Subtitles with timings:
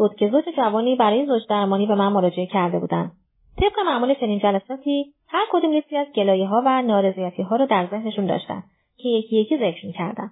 [0.00, 3.12] بود که زوج جوانی برای زوج درمانی به من مراجعه کرده بودند
[3.60, 7.86] طبق معمول چنین جلساتی هر کدوم لیستی از گلایه ها و نارضایتی ها رو در
[7.90, 8.62] ذهنشون داشتن
[8.96, 10.30] که یکی یکی ذکر می‌کردن.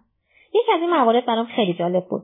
[0.54, 2.22] یکی از این موارد برام خیلی جالب بود.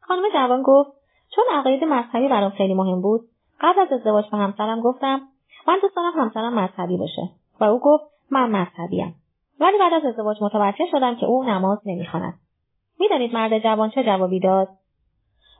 [0.00, 0.90] خانم جوان گفت
[1.34, 3.20] چون عقاید مذهبی برام خیلی مهم بود
[3.60, 5.20] قبل از ازدواج به همسرم گفتم
[5.68, 7.22] من دوست دارم همسرم مذهبی باشه.
[7.60, 9.14] و او گفت من مذهبیم.
[9.60, 12.34] ولی بعد از ازدواج متوجه شدم که او نماز نمی‌خواند.
[13.00, 14.68] می‌دانید مرد جوان چه جوابی داد؟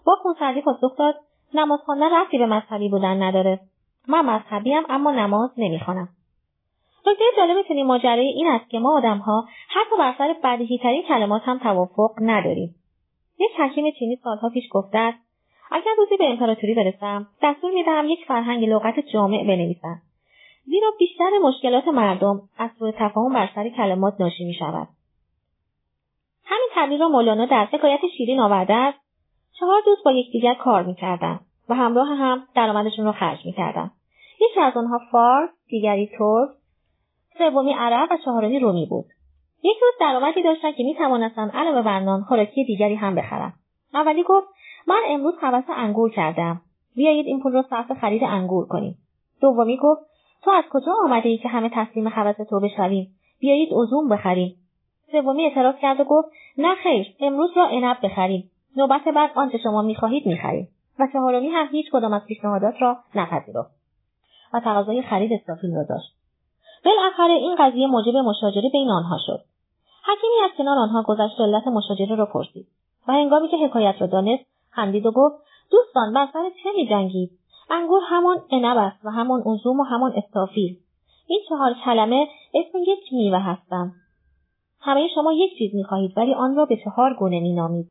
[0.06, 1.14] با خونسردی پاسخ داد
[1.54, 3.60] نماز خواندن رفتی به مذهبی بودن نداره.
[4.08, 6.08] من مذهبیم اما نماز نمی‌خوانم.
[7.06, 11.58] نکته جالب چنین ماجرای این است که ما آدمها حتی بر سر بدیهیترین کلمات هم
[11.58, 12.74] توافق نداریم.
[13.38, 15.18] یک حکیم چینی سالها پیش گفته است
[15.70, 20.02] اگر روزی به امپراتوری برسم دستور می‌دهم یک فرهنگ لغت جامع بنویسم.
[20.64, 24.88] زیرا بیشتر مشکلات مردم از سوء تفاهم بر سر کلمات ناشی می شود.
[26.44, 29.05] همین تعبیر را مولانا در حکایت شیرین آورده است.
[29.60, 33.90] چهار دوست با یکدیگر کار می‌کردند و همراه هم درآمدشون را خرج می‌کردند
[34.40, 36.48] یکی از آنها فارس دیگری ترک
[37.38, 39.04] سومی عرب و چهارمی رومی بود.
[39.62, 43.54] یک روز درآمدی داشتن که می‌توانستند علاوه بر نان خوراکی دیگری هم بخرند
[43.94, 44.46] اولی گفت
[44.86, 46.60] من امروز حوس انگور کردم.
[46.96, 48.98] بیایید این پول را صرف خرید انگور کنیم.
[49.40, 50.00] دومی گفت
[50.42, 53.06] تو از کجا آمده ای که همه تسلیم حوس تو بشویم؟
[53.40, 54.56] بیایید عزوم بخریم.
[55.12, 58.50] سومی اعتراض کرد و گفت نه خیر امروز را عنب بخریم.
[58.76, 63.70] نوبت بعد آنچه شما می‌خواهید می‌خریم و چهارمی هم هیچ کدام از پیشنهادات را نپذیرفت.
[64.52, 66.16] و تقاضای خرید استافیل را داشت.
[66.84, 69.40] بالاخره این قضیه موجب مشاجره بین آنها شد.
[70.04, 72.66] حکیمی از کنار آنها گذشت علت مشاجره را پرسید.
[73.08, 75.36] و هنگامی که حکایت را دانست خندید و گفت
[75.70, 77.30] دوستان بر سر چه میجنگید؟
[77.70, 80.76] انگور همان عنب است و همان عزوم و همان استافیل.
[81.28, 83.92] این چهار کلمه اسم یک میوه هستند.
[84.80, 87.88] همه شما یک چیز می‌خواهید ولی آن را به چهار گونه مینامید.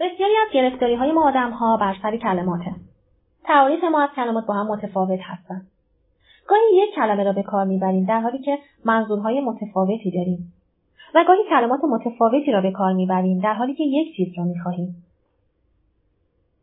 [0.00, 2.74] بسیاری از گرفتاری های ما آدم ها بر سر کلماته.
[3.44, 5.66] تعاریف ما از کلمات با هم متفاوت هستند.
[6.48, 10.52] گاهی یک کلمه را به کار می‌بریم در حالی که منظورهای متفاوتی داریم
[11.14, 15.02] و گاهی کلمات متفاوتی را به کار می‌بریم در حالی که یک چیز را می‌خواهیم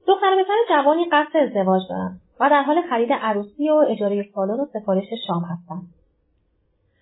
[0.07, 4.65] دختر پسر جوانی قصد ازدواج دارند و در حال خرید عروسی و اجاره سالن و
[4.73, 5.87] سفارش شام هستند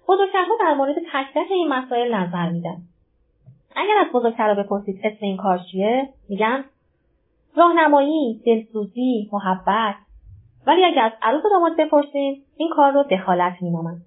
[0.07, 2.77] بزرگترها در مورد تک این مسائل نظر میدن
[3.75, 6.65] اگر از بزرگترها بپرسید اسم این کار چیه میگن
[7.55, 9.95] راهنمایی دلسوزی محبت.
[10.67, 14.01] ولی اگر از عروس و داماد بپرسیم این کار رو دخالت مینامند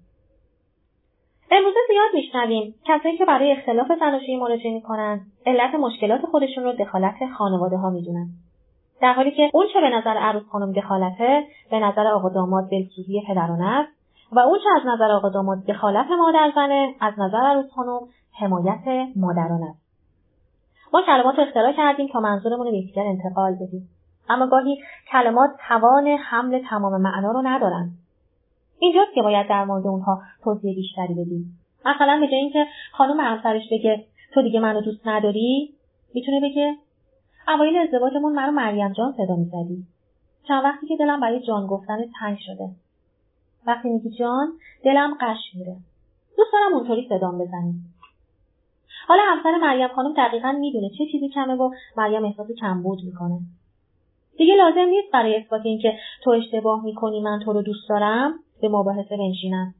[1.51, 7.15] امروزه زیاد میشنویم کسایی که برای اختلاف زناشویی مراجعه می‌کنند علت مشکلات خودشون رو دخالت
[7.37, 8.27] خانواده ها می‌دونن.
[9.01, 13.21] در حالی که اون چه به نظر عروس خانم دخالته به نظر آقا داماد دلسوزی
[13.27, 13.89] پدرانه است
[14.31, 17.99] و اون چه از نظر آقا داماد دخالت مادر زنه از نظر عروس خانم
[18.39, 19.85] حمایت مادران است.
[20.93, 23.89] ما کلمات اختراع کردیم تا منظورمون رو به یکدیگر انتقال بدیم.
[24.29, 24.77] اما گاهی
[25.11, 27.91] کلمات توان حمل تمام معنا رو ندارند
[28.79, 31.59] اینجاست که باید در مورد اونها توضیح بیشتری بدیم.
[31.85, 35.73] مثلا به جای اینکه خانم همسرش بگه تو دیگه منو دوست نداری؟
[36.13, 36.77] می‌تونه بگه
[37.47, 39.83] اوایل ازدواجمون منو مریم جان صدا می‌زدی.
[40.47, 42.69] چند وقتی که دلم برای جان گفتن تنگ شده.
[43.67, 44.47] وقتی میگی جان
[44.83, 45.75] دلم قش میره.
[46.37, 47.73] دوست دارم اونطوری صدام بزنی.
[49.07, 53.39] حالا همسر مریم خانم دقیقا می‌دونه چه چیزی کمه و مریم احساس کمبود می‌کنه.
[54.37, 55.93] دیگه لازم نیست برای اثبات اینکه
[56.23, 59.73] تو اشتباه می‌کنی من تو رو دوست دارم به مباحثه بنشینم.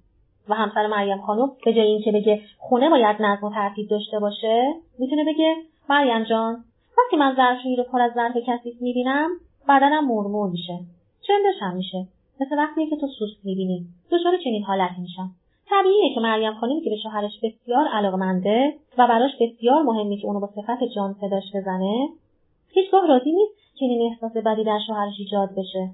[0.50, 4.74] و همسر مریم خانم به جای اینکه بگه خونه باید نظم و ترتیب داشته باشه
[5.00, 5.56] می‌تونه بگه
[5.90, 6.64] مریم جان
[6.98, 9.30] وقتی من ظرفشویی رو پر از ظرف کثیف می‌بینم
[9.70, 10.80] بدنم مرمور میشه.
[11.28, 12.08] چندشم میشه.
[12.40, 13.86] مثل وقتی که تو سوست می‌بینی.
[14.12, 15.32] دچار چنین حالتی میشم.
[15.76, 20.40] طبیعیه که مریم خانمی که به شوهرش بسیار علاقمنده و براش بسیار مهمی که اونو
[20.40, 22.10] با صفت جان صداش بزنه.
[22.74, 25.90] هیچگاه راضی نیست چنین احساس بدی در شوهرش ایجاد بشه.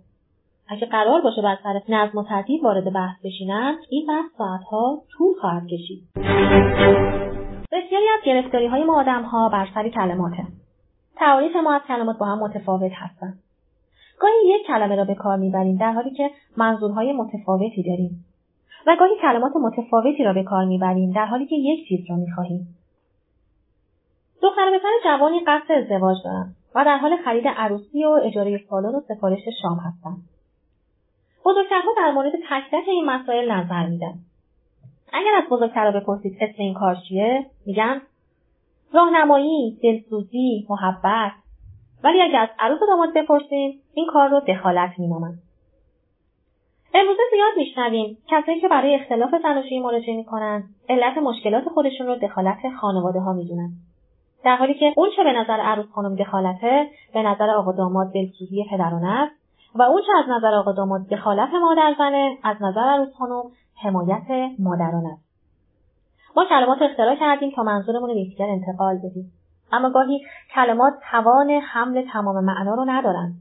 [0.67, 5.33] اگه قرار باشه بر سر نظم و ترتیب وارد بحث بشینن این بحث ساعتها طول
[5.41, 6.03] خواهد کشید.
[7.71, 10.43] بسیاری از گرفتاری های ما آدم ها بر سر کلماته.
[11.15, 13.39] تعاریف ما از کلمات با هم متفاوت هستند
[14.19, 18.25] گاهی یک کلمه را به کار می‌بریم در حالی که منظورهای متفاوتی داریم.
[18.87, 22.75] و گاهی کلمات متفاوتی را به کار می‌بریم در حالی که یک چیز را می‌خواهیم.
[24.41, 29.01] دختر پسر جوانی قصد ازدواج دارند و در حال خرید عروسی و اجاره سالن و
[29.07, 30.23] سفارش شام هستند
[31.45, 34.13] بزرگترها در مورد تک این مسائل نظر میدن.
[35.13, 38.01] اگر از بزرگترها بپرسید اسم این کار چیه میگن
[38.93, 41.31] راهنمایی دلسوزی محبت.
[42.03, 45.39] ولی اگر از عروس و داماد بپرسیم این کار رو دخالت مینامند
[46.93, 48.17] امروزه زیاد میشنویم.
[48.27, 53.69] کسایی که برای اختلاف زناشویی مراجعه می‌کنند علت مشکلات خودشون رو دخالت خانواده ها می‌دونن.
[54.43, 58.65] در حالی که اون چه به نظر عروس خانم دخالته به نظر آقا داماد دلسوزی
[58.71, 59.33] پدرانه است
[59.75, 63.43] و اون چه از نظر آقا داماد دخالت مادر زنه از نظر عروس خانم
[63.83, 65.31] حمایت مادران است
[66.35, 69.31] ما کلمات اختراع کردیم تا منظورمون رو به انتقال بدیم.
[69.71, 70.21] اما گاهی
[70.55, 73.33] کلمات توان حمل تمام معنا رو ندارند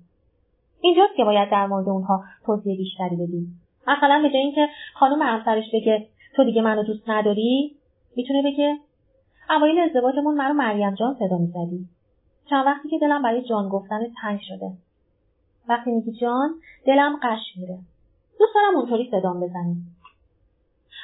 [0.81, 3.61] اینجاست که باید در مورد اونها توضیح بیشتری بدیم.
[3.87, 6.07] مثلا به جای اینکه خانم همسرش بگه
[6.37, 7.77] تو دیگه منو دوست نداری
[8.17, 8.79] می‌تونه بگه
[9.51, 11.87] اوایل ازدواجمون منو مریم جان صدا می‌زدی.
[12.51, 14.71] چند وقتی که دلم برای جان گفتن تنگ شده.
[15.69, 16.55] وقتی میگی جان
[16.87, 17.79] دلم قش میره.
[18.39, 19.77] دوست دارم اونطوری صدام بزنی.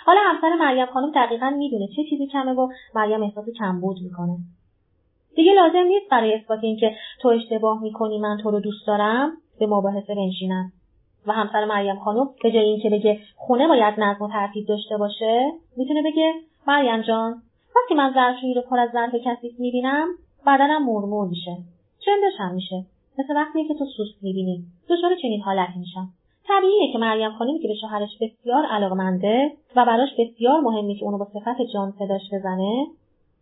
[0.07, 4.37] حالا همسر مریم خانم دقیقا می‌دونه چه چیزی کمه و مریم احساس کمبود می‌کنه.
[5.37, 9.33] دیگه لازم نیست برای اثبات اینکه تو اشتباه می‌کنی من تو رو دوست دارم.
[9.59, 10.73] به مباحثه بنشینم
[11.27, 15.53] و همسر مریم خانم به جای اینکه بگه خونه باید نظم و ترتیب داشته باشه
[15.77, 16.33] می‌تونه بگه
[16.67, 17.43] مریم جان
[17.77, 20.09] وقتی من ظرفشویی رو پر از ظرف کثیف می‌بینم
[20.47, 21.57] بدنم مرمور میشه.
[21.99, 22.85] چندش هم میشه؟
[23.19, 24.65] مثل وقتی که تو سوست می‌بینی.
[24.89, 26.09] دچار چنین حالتی میشم.
[26.49, 31.19] طبیعیه که مریم خانمی که به شوهرش بسیار علاقمنده و براش بسیار مهمی که اونو
[31.19, 32.87] با صفت جان صداش بزنه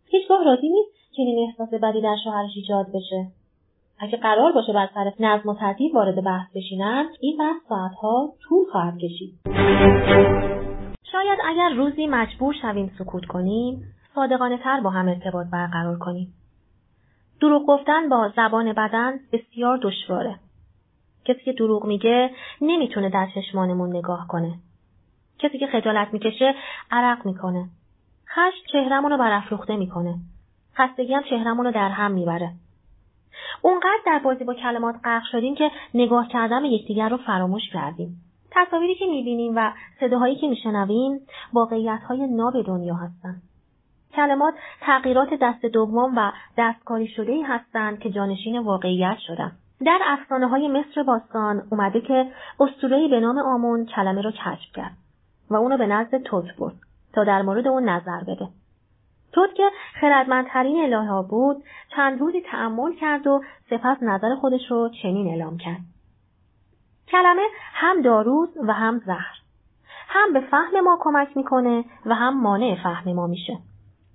[0.07, 3.27] هیچگاه راضی نیست چنین احساس بدی در شوهرش ایجاد بشه.
[3.99, 8.65] اگه قرار باشه بر سر نظم و ترتیب وارد بحث بشینن این بحث ساعتها طول
[8.71, 9.39] خواهد کشید.
[11.11, 13.83] شاید اگر روزی مجبور شویم سکوت کنیم
[14.15, 16.33] صادقانه تر با هم ارتباط برقرار کنیم.
[17.41, 20.35] دروغ گفتن با زبان بدن بسیار دشواره.
[21.25, 22.29] کسی که دروغ میگه
[22.61, 24.53] نمی‌تونه در چشمانمون نگاه کنه.
[25.39, 26.55] کسی که خجالت می‌کشه
[26.91, 27.69] عرق می‌کنه.
[28.29, 30.15] خشم چهرمون رو برافروخته می‌کنه.
[30.77, 32.51] خستگی هم چهرمون رو در هم می‌بره.
[33.61, 38.21] اونقدر در بازی با کلمات غرق شدیم که نگاه کردن به یکدیگر رو فراموش کردیم
[38.51, 41.19] تصاویری که می‌بینیم و صداهایی که میشنویم
[41.53, 43.41] واقعیتهای ناب دنیا هستند
[44.15, 49.51] کلمات تغییرات دست دوم و دستکاری شده ای هستند که جانشین واقعیت شدن.
[49.85, 54.97] در افسانه های مصر باستان اومده که اسطوره‌ای به نام آمون کلمه رو کشف کرد
[55.49, 56.75] و اونو به نزد توت برد
[57.13, 58.47] تا در مورد اون نظر بده.
[59.35, 59.71] توت که
[60.01, 61.63] خردمندترین الهه بود
[61.95, 65.81] چند روزی تأمل کرد و سپس نظر خودش رو چنین اعلام کرد.
[67.07, 67.41] کلمه
[67.73, 69.35] هم داروز و هم زهر.
[70.07, 73.57] هم به فهم ما کمک می‌کنه و هم مانع فهم ما میشه.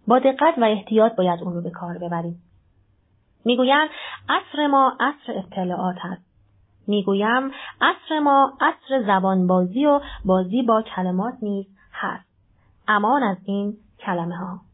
[0.09, 2.43] با دقت و احتیاط باید اون رو به کار ببریم.
[3.45, 3.89] می‌گویند
[4.29, 6.23] عصر ما عصر اطلاعات است.
[6.89, 7.51] می‌گویم
[7.81, 12.29] عصر ما عصر زبان بازی و بازی با کلمات نیز هست.
[12.89, 14.70] امان از این کلمه ها.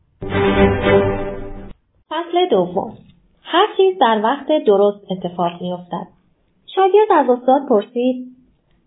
[2.10, 2.94] فصل دوم
[3.42, 6.06] هر چیز در وقت درست اتفاق میافتد.
[6.74, 8.26] شاگرد از استاد پرسید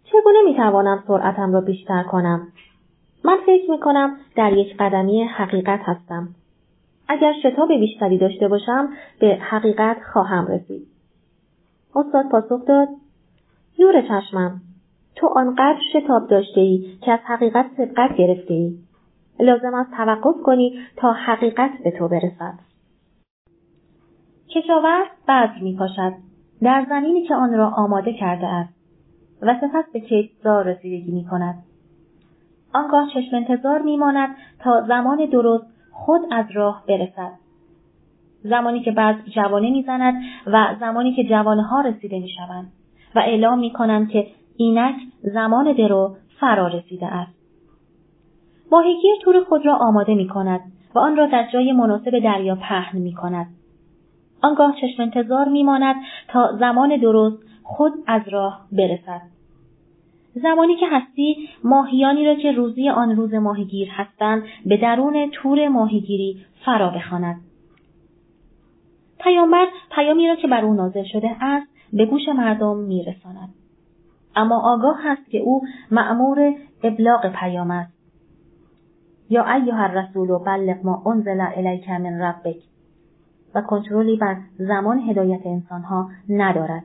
[0.03, 2.47] چگونه می‌توانم سرعتم را بیشتر کنم
[3.23, 6.27] من فکر می کنم در یک قدمی حقیقت هستم.
[7.07, 8.89] اگر شتاب بیشتری داشته باشم
[9.19, 10.87] به حقیقت خواهم رسید.
[11.95, 12.87] استاد پاسخ داد
[13.79, 14.61] نور چشمم
[15.15, 18.88] تو آنقدر شتاب داشته ای که از حقیقت سبقت گرفته ای.
[19.39, 22.53] لازم است توقف کنی تا حقیقت به تو برسد.
[24.49, 26.13] کشاورز بذر می پاشد
[26.61, 28.73] در زمینی که آن را آماده کرده است
[29.41, 31.63] و سپس به کشتزار رسیدگی می کند.
[32.73, 37.31] آنگاه چشم انتظار میماند تا زمان درست خود از راه برسد.
[38.43, 42.71] زمانی که بعد جوانه می‌زند و زمانی که جوانه ها رسیده می‌شوند
[43.15, 47.38] و اعلام می‌کنند که اینک زمان درو فرا رسیده است.
[48.71, 50.59] ماهیگیر تور خود را آماده می کند
[50.95, 53.47] و آن را در جای مناسب دریا پهن می کند.
[54.41, 55.95] آنگاه چشم انتظار میماند
[56.27, 59.21] تا زمان درست خود از راه برسد.
[60.35, 66.37] زمانی که هستی ماهیانی را که روزی آن روز ماهیگیر هستند به درون تور ماهیگیری
[66.65, 67.41] فرا بخواند
[69.19, 73.49] پیامبر پیامی را که بر او نازل شده است به گوش مردم میرساند
[74.35, 75.61] اما آگاه هست که او
[75.91, 77.98] معمور ابلاغ پیام است
[79.29, 82.63] یا ایها الرسول بلغ ما انزل الیک من ربک.
[83.55, 86.83] و کنترلی بر زمان هدایت انسانها ندارد.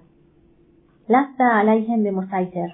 [1.08, 2.68] لست علیهم به مسیطر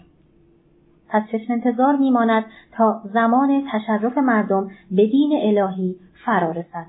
[1.09, 6.87] پس چشم انتظار میماند تا زمان تشرف مردم به دین الهی فرا رسد.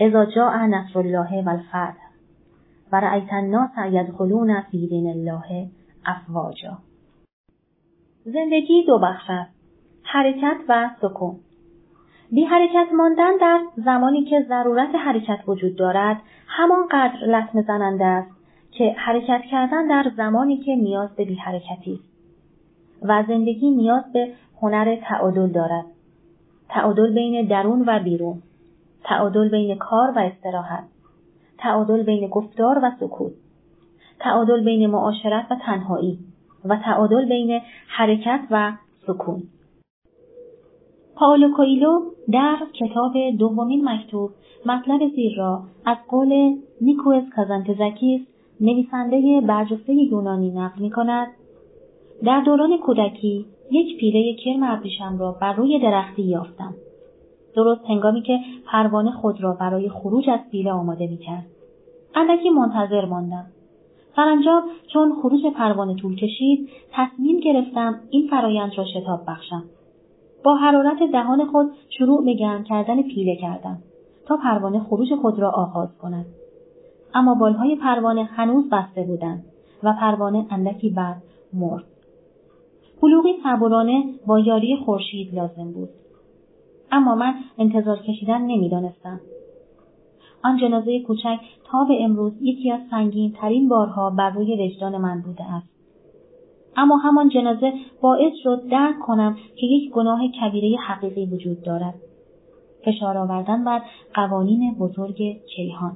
[0.00, 2.04] اذا جاء نصر الله و الفتح
[2.92, 5.70] و رأیت الناس یدخلون فی دین الله
[6.06, 6.78] افواجا.
[8.24, 9.53] زندگی دو بخش است.
[10.04, 11.36] حرکت و سکون
[12.32, 18.30] بی حرکت ماندن در زمانی که ضرورت حرکت وجود دارد همانقدر لطمه زننده است
[18.70, 22.14] که حرکت کردن در زمانی که نیاز به بی حرکتی است
[23.02, 24.32] و زندگی نیاز به
[24.62, 25.84] هنر تعادل دارد.
[26.68, 28.42] تعادل بین درون و بیرون.
[29.04, 30.84] تعادل بین کار و استراحت
[31.58, 33.32] تعادل بین گفتار و سکوت
[34.20, 36.18] تعادل بین معاشرت و تنهایی
[36.64, 38.72] و تعادل بین حرکت و
[39.06, 39.42] سکون
[41.16, 42.00] پاولو کویلو
[42.32, 44.30] در کتاب دومین مکتوب
[44.66, 48.20] مطلب زیر را از قول نیکوس کازانتزکیس
[48.60, 51.28] نویسنده برجسته یونانی نقل می کند
[52.24, 56.74] در دوران کودکی یک پیله کرم ابریشم را بر روی درختی یافتم
[57.54, 61.46] درست هنگامی که پروانه خود را برای خروج از پیله آماده می کرد.
[62.14, 63.46] اندکی منتظر ماندم.
[64.16, 69.62] سرانجام چون خروج پروانه طول کشید تصمیم گرفتم این فرایند را شتاب بخشم.
[70.44, 73.78] با حرارت دهان خود شروع به گرم کردن پیله کردم
[74.26, 76.26] تا پروانه خروج خود را آغاز کند.
[77.14, 79.44] اما بالهای پروانه هنوز بسته بودند
[79.82, 81.22] و پروانه اندکی بعد
[81.52, 81.84] مرد.
[83.02, 85.88] بلوغی صبورانه با یاری خورشید لازم بود.
[86.92, 89.20] اما من انتظار کشیدن نمی‌دانستم.
[90.44, 95.20] آن جنازه کوچک تا به امروز یکی از سنگین ترین بارها بر روی وجدان من
[95.20, 95.73] بوده است.
[96.76, 101.94] اما همان جنازه باعث شد درک کنم که یک گناه کبیره حقیقی وجود دارد.
[102.84, 103.82] فشار آوردن بر
[104.14, 105.16] قوانین بزرگ
[105.56, 105.92] کیهان.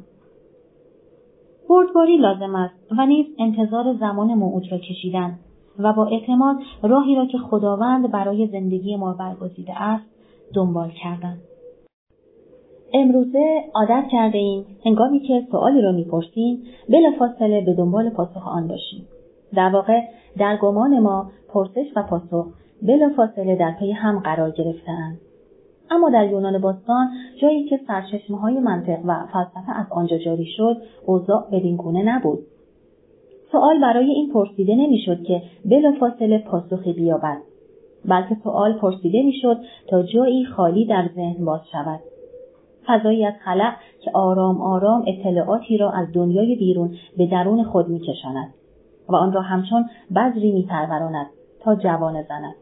[1.68, 5.38] بردباری لازم است و نیز انتظار زمان موعود را کشیدن
[5.78, 10.04] و با اعتماد راهی را که خداوند برای زندگی ما برگزیده است
[10.54, 11.38] دنبال کردن.
[12.94, 19.06] امروزه عادت کرده ایم هنگامی که سوالی را می‌پرسیم بلافاصله به دنبال پاسخ آن باشیم.
[19.54, 20.00] در واقع
[20.38, 22.46] در گمان ما پرسش و پاسخ
[22.82, 25.18] بلافاصله در پی هم قرار گرفتهاند.
[25.90, 27.08] اما در یونان باستان
[27.42, 30.76] جایی که سرچشمه های منطق و فلسفه از آنجا جاری شد
[31.06, 32.38] اوضاع بدین گونه نبود.
[33.52, 37.38] سوال برای این پرسیده نمی‌شد که بلافاصله پاسخی بیابد
[38.04, 42.00] بلکه سوال پرسیده می‌شد تا جایی خالی در ذهن باز شود.
[42.86, 48.54] فضایی از خلق که آرام آرام اطلاعاتی را از دنیای بیرون به درون خود میکشاند.
[49.08, 51.26] و آن را همچون بذری میپروراند
[51.60, 52.54] تا جوان زند.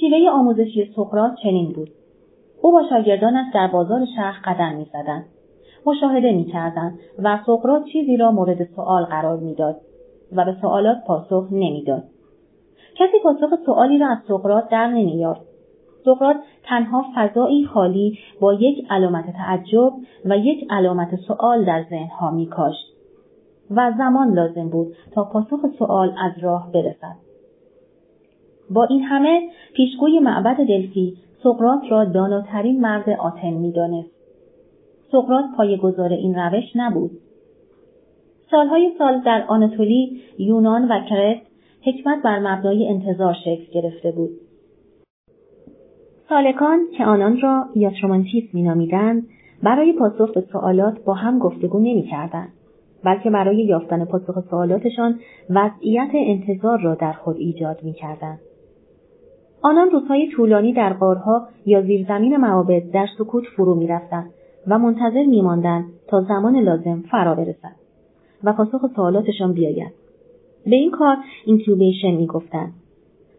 [0.00, 1.90] شیوه آموزشی سقراط چنین بود.
[2.62, 5.24] او با شاگردانش در بازار شهر قدم می‌زدند.
[5.86, 9.80] مشاهده می‌کردند و سقراط چیزی را مورد سؤال قرار می‌داد
[10.36, 12.04] و به سوالات پاسخ نمی‌داد.
[12.96, 15.40] کسی پاسخ سؤالی را از سقراط در نمییافت.
[16.04, 19.92] سقراط تنها فضایی خالی با یک علامت تعجب
[20.24, 22.89] و یک علامت سؤال در ذهنها میکاشت.
[23.70, 27.16] و زمان لازم بود تا پاسخ سؤال از راه برسد.
[28.70, 34.10] با این همه پیشگوی معبد دلفی سقراط را داناترین مرد آتن می‌دانست.
[35.12, 37.10] سقراط پایهگذار این روش نبود.
[38.50, 41.40] سالهای سال در آناتولی یونان و کرت
[41.82, 44.30] حکمت بر مبنای انتظار شکل گرفته بود.
[46.28, 49.26] سالکان که آنان را یاترومانتیس مینامیدند
[49.62, 52.52] برای پاسخ به سوالات با هم گفتگو نمی‌کردند.
[53.04, 58.38] بلکه برای یافتن پاسخ سوالاتشان وضعیت انتظار را در خود ایجاد می‌کردند.
[59.62, 64.30] آنان روزهای طولانی در غارها یا زیرزمین معابد در سکوت فرو می‌رفتند
[64.66, 67.76] و منتظر میماندند تا زمان لازم فرا برسد
[68.44, 69.92] و پاسخ سوالاتشان بیاید
[70.66, 71.16] به این کار
[71.46, 72.72] اینکیوبیشن می‌گفتند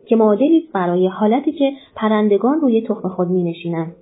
[0.06, 3.96] که معادلی است برای حالتی که پرندگان روی تخم خود مینشینند.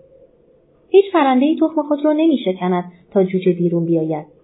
[0.89, 4.38] هیچ پرنده تخم خود را نمیشکند تا جوجه بیرون بیاید.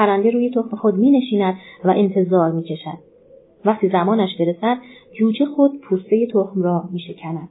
[0.00, 1.54] پرنده روی تخم خود مینشیند
[1.84, 2.98] و انتظار می‌کشد
[3.64, 4.76] وقتی زمانش برسد
[5.18, 7.48] جوجه خود پوسته تخم را میشکند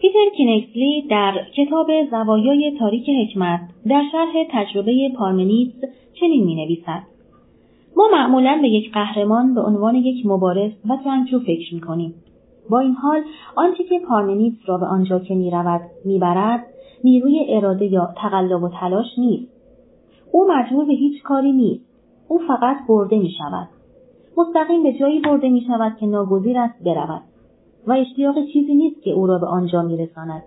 [0.00, 5.74] پیتر کینکسلی در کتاب زوایای تاریک حکمت در شرح تجربه پارمنیدس
[6.20, 7.02] چنین می نویسد.
[7.96, 12.14] ما معمولا به یک قهرمان به عنوان یک مبارز و جنگجو فکر می کنیم.
[12.70, 13.22] با این حال
[13.56, 16.66] آنچه که پارمنیدس را به آنجا که می رود می برد
[17.04, 19.55] نیروی اراده یا تقلب و تلاش نیست.
[20.32, 21.84] او مجبور به هیچ کاری نیست.
[22.28, 23.68] او فقط برده می شود.
[24.36, 27.22] مستقیم به جایی برده می شود که ناگزیر است برود
[27.86, 30.42] و اشتیاق چیزی نیست که او را به آنجا می رساند.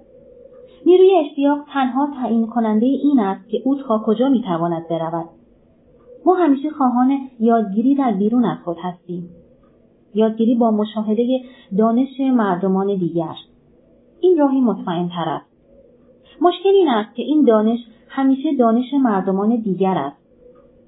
[0.85, 5.25] نیروی اشتیاق تنها تعیین کننده این است که او تا کجا می تواند برود.
[6.25, 9.29] ما همیشه خواهان یادگیری در بیرون از خود هستیم.
[10.15, 11.39] یادگیری با مشاهده
[11.77, 13.35] دانش مردمان دیگر.
[14.21, 15.49] این راهی مطمئن تر است.
[16.41, 20.17] مشکل این است که این دانش همیشه دانش مردمان دیگر است.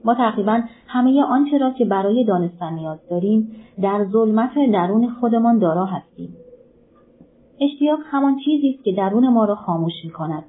[0.06, 5.86] ما تقریبا همه آنچه را که برای دانستن نیاز داریم در ظلمت درون خودمان دارا
[5.86, 6.36] هستیم.
[7.62, 10.44] اشتیاق همان چیزی است که درون ما را خاموش می کند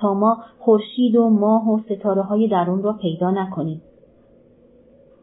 [0.00, 3.82] تا ما خورشید و ماه و ستاره های درون را پیدا نکنیم.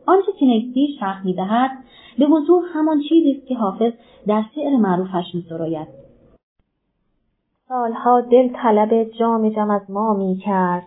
[0.05, 1.72] آنچه که نکتی شرح می‌دهد
[2.19, 3.93] به وضوح همان چیزی است که حافظ
[4.27, 6.02] در شعر معروفش میسراید
[7.74, 10.84] سالها دل طلب جام جم از ما می کرد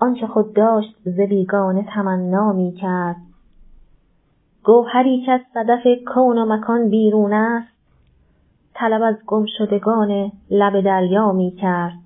[0.00, 3.16] آنچه خود داشت ز بیگانه تمنا می کرد
[4.64, 5.82] گوهری که از صدف
[6.14, 7.68] کون و مکان بیرون است
[8.74, 11.98] طلب از گمشدگان لب دریا می کرد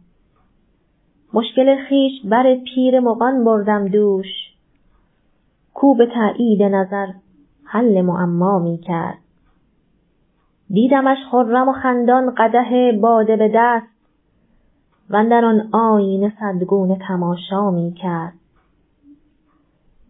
[1.35, 4.27] مشکل خویش بر پیر مغان بردم دوش.
[5.75, 7.07] کو به تایید نظر
[7.65, 9.19] حل معما می کرد
[10.73, 13.87] دیدمش خرم و خندان قدح باده به دست.
[15.11, 18.33] واندر آن آیینه صدگونه تماشا می کرد.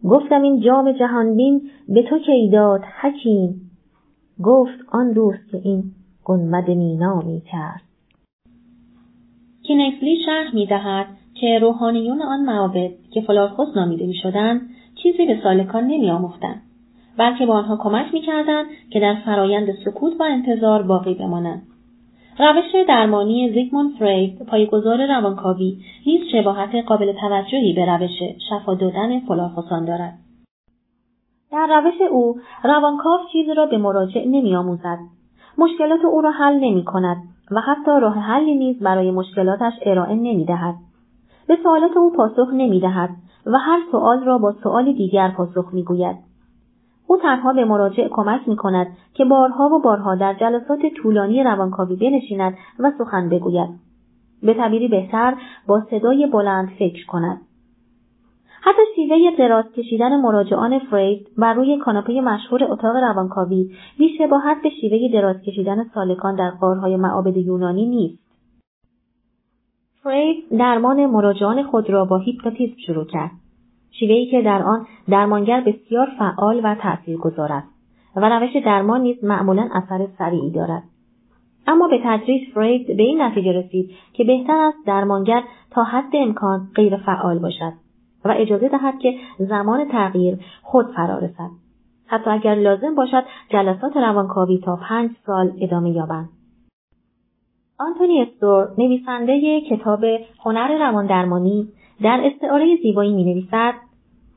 [0.03, 3.71] گفتم این جام جهانبین به تو کی داد حکیم؟
[4.43, 5.83] گفت آن روز که این
[6.23, 7.81] گنبد مینا می کرد.
[9.63, 14.61] کینگسلی شرح می دهد که روحانیون آن معابد که فلارخوس نامیده می شدند
[15.03, 16.61] چیزی به سالکان نمی آموختند.
[17.17, 21.61] بلکه به آنها کمک می‌کردند که در فرایند سکوت و انتظار باقی بمانند
[22.39, 29.85] روش درمانی زیگموند فرید پایگزار روانکاوی نیز شباهت قابل توجهی به روش شفا دادن فلارخوسان
[29.85, 30.17] دارد
[31.51, 34.99] در روش او روانکاو چیزی را به مراجع نمیآموزد
[35.57, 37.17] مشکلات او را حل نمی کند
[37.51, 40.75] و حتی راه حلی نیز برای مشکلاتش ارائه نمی دهد.
[41.47, 43.09] به سوالات او پاسخ نمی دهد
[43.45, 46.30] و هر سوال را با سوال دیگر پاسخ می گوید.
[47.11, 51.95] او تنها به مراجع کمک می کند که بارها و بارها در جلسات طولانی روانکاوی
[51.95, 53.69] بنشیند و سخن بگوید.
[54.43, 55.35] به تعبیری بهتر
[55.67, 57.41] با صدای بلند فکر کند.
[58.61, 65.13] حتی شیوه دراز کشیدن مراجعان فرید بر روی کاناپه مشهور اتاق روانکاوی بیشباهت به شیوه
[65.13, 68.23] دراز کشیدن سالکان در غارهای معابد یونانی نیست.
[70.03, 73.40] فرید درمان مراجعان خود را با هیپنوتیزم شروع کرد.
[73.91, 77.67] شیوهی که در آن درمانگر بسیار فعال و تاثیرگذار است
[78.15, 80.83] و روش درمان نیز معمولا اثر سریعی دارد.
[81.67, 86.67] اما به تدریج فرید به این نتیجه رسید که بهتر است درمانگر تا حد امکان
[86.75, 87.73] غیر فعال باشد
[88.25, 91.49] و اجازه دهد که زمان تغییر خود فرا رسد.
[92.07, 96.29] حتی اگر لازم باشد جلسات روانکاوی تا پنج سال ادامه یابند.
[97.79, 100.03] آنتونی استور نویسنده کتاب
[100.45, 101.67] هنر رواندرمانی
[102.03, 103.73] در استعاره زیبایی می نویسد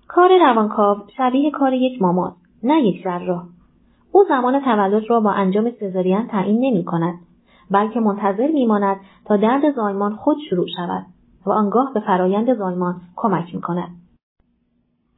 [0.09, 3.44] کار روانکاو شبیه کار یک مامان نه یک جراح
[4.12, 7.14] او زمان تولد را با انجام سزارین تعیین نمی کند
[7.70, 11.07] بلکه منتظر می ماند تا درد زایمان خود شروع شود
[11.46, 13.90] و آنگاه به فرایند زایمان کمک می کند.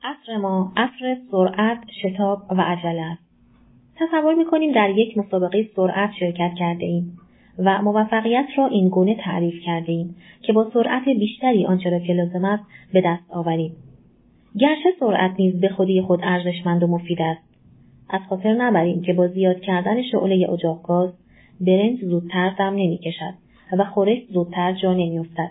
[0.04, 3.22] عصر ما عصر سرعت، شتاب و عجله است.
[3.96, 7.18] تصور می کنیم در یک مسابقه سرعت شرکت کرده ایم.
[7.58, 12.12] و موفقیت را این گونه تعریف کرده ایم که با سرعت بیشتری آنچه را که
[12.12, 13.72] لازم است به دست آوریم.
[14.58, 17.42] گرچه سرعت نیز به خودی خود ارزشمند و مفید است.
[18.10, 21.10] از خاطر نبریم که با زیاد کردن شعله اجاق گاز
[21.60, 23.34] برنج زودتر دم نمی‌کشد
[23.78, 25.50] و خورش زودتر جا نمیافتد.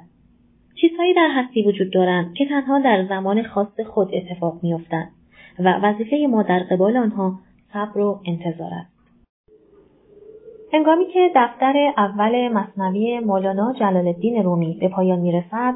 [0.82, 5.12] چیزهایی در هستی وجود دارند که تنها در زمان خاص خود اتفاق میافتند
[5.60, 7.39] و وظیفه ما در قبال آنها
[7.74, 8.95] صبر و انتظار است.
[10.76, 15.74] هنگامی که دفتر اول مصنوی مولانا جلال الدین رومی به پایان می‌رسد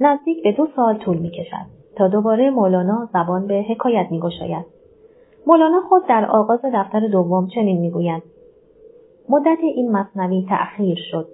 [0.00, 4.64] نزدیک به دو سال طول می‌کشد تا دوباره مولانا زبان به حکایت میگشاید.
[5.46, 8.22] مولانا خود در آغاز دفتر دوم چنین می‌گوید
[9.28, 11.28] مدت این مصنوی تأخیر شد.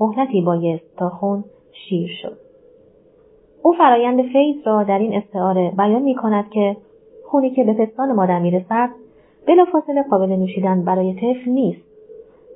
[0.00, 2.38] مهلتی بایست تا خون شیر شد.
[3.62, 6.76] او فرایند فیض را در این استعاره بیان می کند که
[7.30, 8.90] خونی که به پستان مادر می رسد
[9.46, 11.93] بلافاصله قابل نوشیدن برای طفل نیست.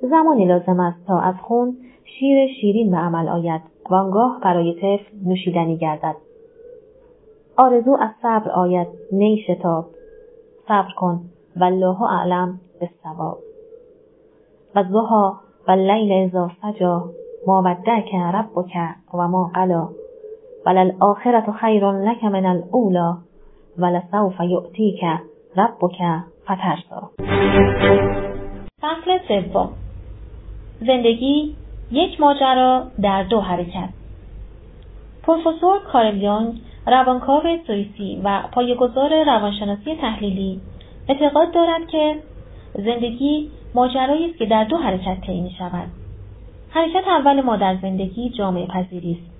[0.01, 5.77] زمانی لازم است تا از خون شیر شیرین به عمل آید و برای طفل نوشیدنی
[5.77, 6.15] گردد.
[7.57, 9.85] آرزو از صبر آید نی شتاب.
[10.67, 11.21] صبر کن
[11.59, 13.37] والله اعلم بالصواب.
[14.75, 17.03] و زها و لیل اذا سجا.
[17.47, 18.77] ما ودعک ربک
[19.13, 19.89] و ما قلا.
[20.65, 23.13] وللآخرة خیر لک من الاولی.
[23.77, 25.03] ولسوف یؤتیک
[25.57, 26.01] ربک
[26.43, 27.09] فترضا.
[28.81, 29.88] فصل سوم.
[30.79, 31.55] زندگی
[31.91, 33.89] یک ماجرا در دو حرکت.
[35.23, 36.53] پروفسور کارل
[36.87, 40.61] روانکاو سوئیسی و پایهگذار روانشناسی تحلیلی
[41.07, 42.15] اعتقاد دارد که
[42.73, 45.87] زندگی ماجرایی است که در دو حرکت طی می شود
[46.69, 49.31] حرکت اول ما در زندگی جامعه پذیری است.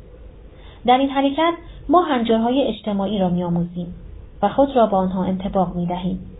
[0.85, 1.53] در این حرکت
[1.89, 3.95] ما هنجارهای اجتماعی را میآموزیم
[4.41, 6.38] و خود را با آنها انتباق می دهیم.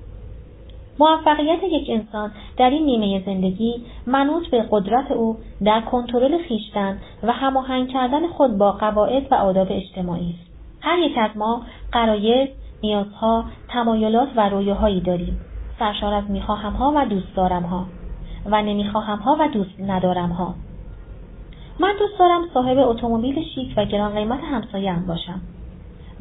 [1.00, 7.32] موفقیت یک انسان در این نیمه زندگی منوط به قدرت او در کنترل خویشتن و
[7.32, 10.50] هماهنگ کردن خود با قواعد و آداب اجتماعی است.
[10.82, 12.50] هر یک از ما قرایز
[12.84, 15.40] نیازها تمایلات و رویاهایی داریم.
[15.80, 17.86] سرشار از میخواهمها و دوست دارمها
[18.46, 20.56] و نمیخواهمها و دوست ندارمها.
[21.80, 25.42] من دوست دارم صاحب اتومبیل شیک و گران قیمت همسایهام باشم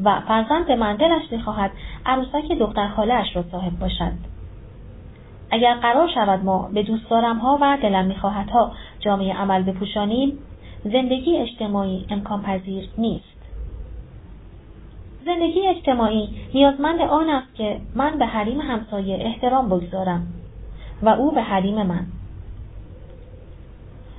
[0.04, 1.70] و فرزند من دلش می‌خواهد
[2.06, 4.37] عروسک دختر خالهاش را صاحب باشد.
[5.50, 10.38] اگر قرار شود ما به دوست ها و دلم میخواهدها جامعه عمل بپوشانیم
[10.84, 13.38] زندگی اجتماعی امکان پذیر نیست
[15.24, 20.26] زندگی اجتماعی نیازمند آن است که من به حریم همسایه احترام بگذارم
[21.02, 22.06] و او به حریم من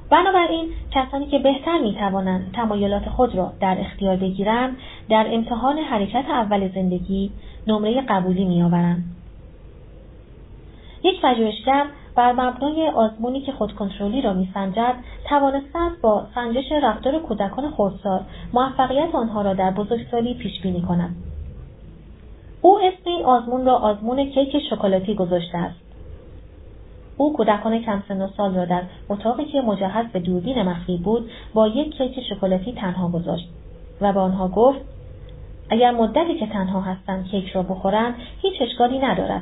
[0.09, 4.77] بنابراین کسانی که بهتر می توانند تمایلات خود را در اختیار بگیرند
[5.09, 7.31] در امتحان حرکت اول زندگی
[7.67, 9.03] نمره قبولی می آورند.
[11.03, 11.85] یک پژوهشگر
[12.15, 14.95] بر مبنای آزمونی که خودکنترلی را میسنجد
[15.29, 18.21] توانسته است با سنجش رفتار کودکان خردسال
[18.53, 21.15] موفقیت آنها را در بزرگسالی پیش بینی کند
[22.61, 25.79] او اسم این آزمون را آزمون کیک شکلاتی گذاشته است.
[27.17, 31.29] او کودکان کم سن و سال را در اتاقی که مجهز به دوربین مخفی بود
[31.53, 33.49] با یک کیک شکلاتی تنها گذاشت
[34.01, 34.79] و به آنها گفت
[35.69, 39.41] اگر مدتی که تنها هستند کیک را بخورند هیچ اشکالی ندارد.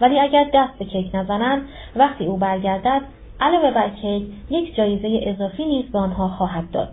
[0.00, 1.62] ولی اگر دست به کیک نزنند
[1.96, 3.02] وقتی او برگردد
[3.40, 6.88] علاوه بر کیک یک جایزه اضافی نیز به آنها خواهد داد.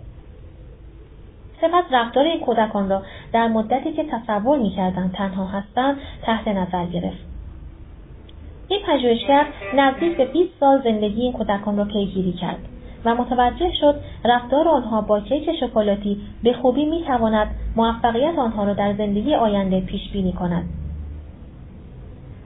[1.60, 7.32] سپس رفتار این کودکان را در مدتی که تصور می‌کردند تنها هستند تحت نظر گرفت.
[8.68, 12.58] این پژوهشگر نزدیک به 20 سال زندگی این کودکان را پیگیری کرد
[13.04, 18.92] و متوجه شد رفتار آنها با کیک شکلاتی به خوبی می‌تواند موفقیت آنها را در
[18.92, 20.81] زندگی آینده پیش بینی کند.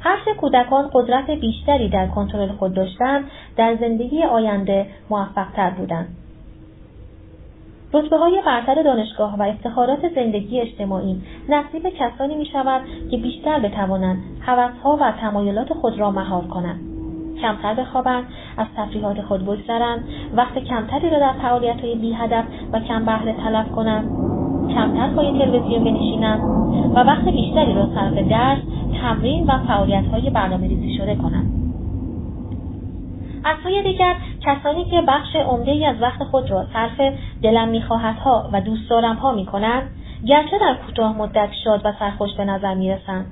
[0.06, 3.24] هر کودکان قدرت بیشتری در کنترل خود داشتند
[3.56, 6.16] در زندگی آینده موفقتر بودند.
[7.92, 14.22] رتبه های برتر دانشگاه و افتخارات زندگی اجتماعی نصیب کسانی می شود که بیشتر بتوانند
[14.40, 16.80] حوثها و تمایلات خود را مهار کنند.
[17.42, 18.24] کمتر بخوابند
[18.56, 23.32] از تفریحات خود بگذرند وقت کمتری را در فعالیت های بی هدف و کم بهره
[23.32, 24.35] تلف کنند.
[24.74, 26.40] کمتر پای تلویزیون بنشینند
[26.94, 28.58] و وقت بیشتری را صرف درس
[29.00, 31.52] تمرین و فعالیت های برنامه ریزی شده کنند
[33.44, 38.48] از سوی دیگر کسانی که بخش عمده ای از وقت خود را صرف دلم میخواهدها
[38.52, 39.90] و دوست دارم ها می کنند
[40.26, 43.26] گرچه در کوتاه مدت شاد و سرخوش به نظر می رسند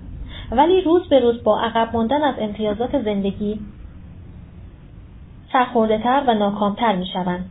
[0.50, 3.60] ولی روز به روز با عقب ماندن از امتیازات زندگی
[5.52, 7.50] سرخورده تر و ناکامتر می شوند.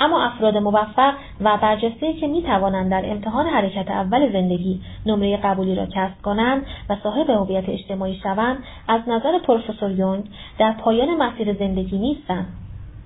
[0.00, 5.74] اما افراد موفق و برجسته که می توانند در امتحان حرکت اول زندگی نمره قبولی
[5.74, 10.24] را کسب کنند و صاحب هویت اجتماعی شوند از نظر پروفسور یونگ
[10.58, 12.46] در پایان مسیر زندگی نیستند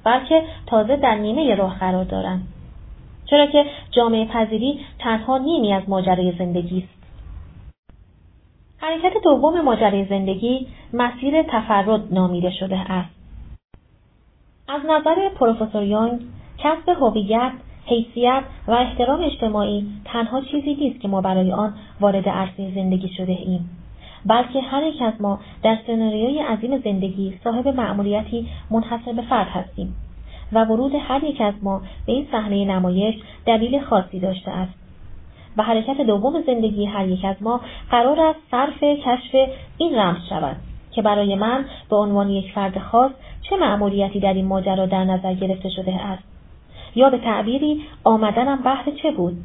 [0.05, 2.49] بلکه تازه در نیمه راه قرار دارند.
[3.27, 7.01] چرا که جامعه پذیری تنها نیمی از ماجرای زندگی است.
[8.79, 13.15] حرکت دوم ماجرای زندگی مسیر تفرد نامیده شده است.
[14.69, 16.21] از نظر پروفسور یونگ
[16.63, 17.53] کسب هویت
[17.87, 23.33] حیثیت و احترام اجتماعی تنها چیزی نیست که ما برای آن وارد عرصه زندگی شده
[23.33, 23.71] ایم.
[24.27, 29.95] بلکه هر یک از ما در سناریوی عظیم زندگی صاحب مأموریتی منحصر به فرد هستیم
[30.53, 33.15] و ورود هر یک از ما به این صحنه نمایش
[33.47, 34.75] دلیل خاصی داشته است.
[35.57, 40.57] و حرکت دوم زندگی هر یک از ما قرار است صرف کشف این رمز شود
[40.91, 43.11] که برای من به عنوان یک فرد خاص
[43.43, 46.30] چه مأموریتی در این ماجرا در نظر گرفته شده است.
[46.95, 49.37] یا به تعبیری آمدنم بهر چه بود؟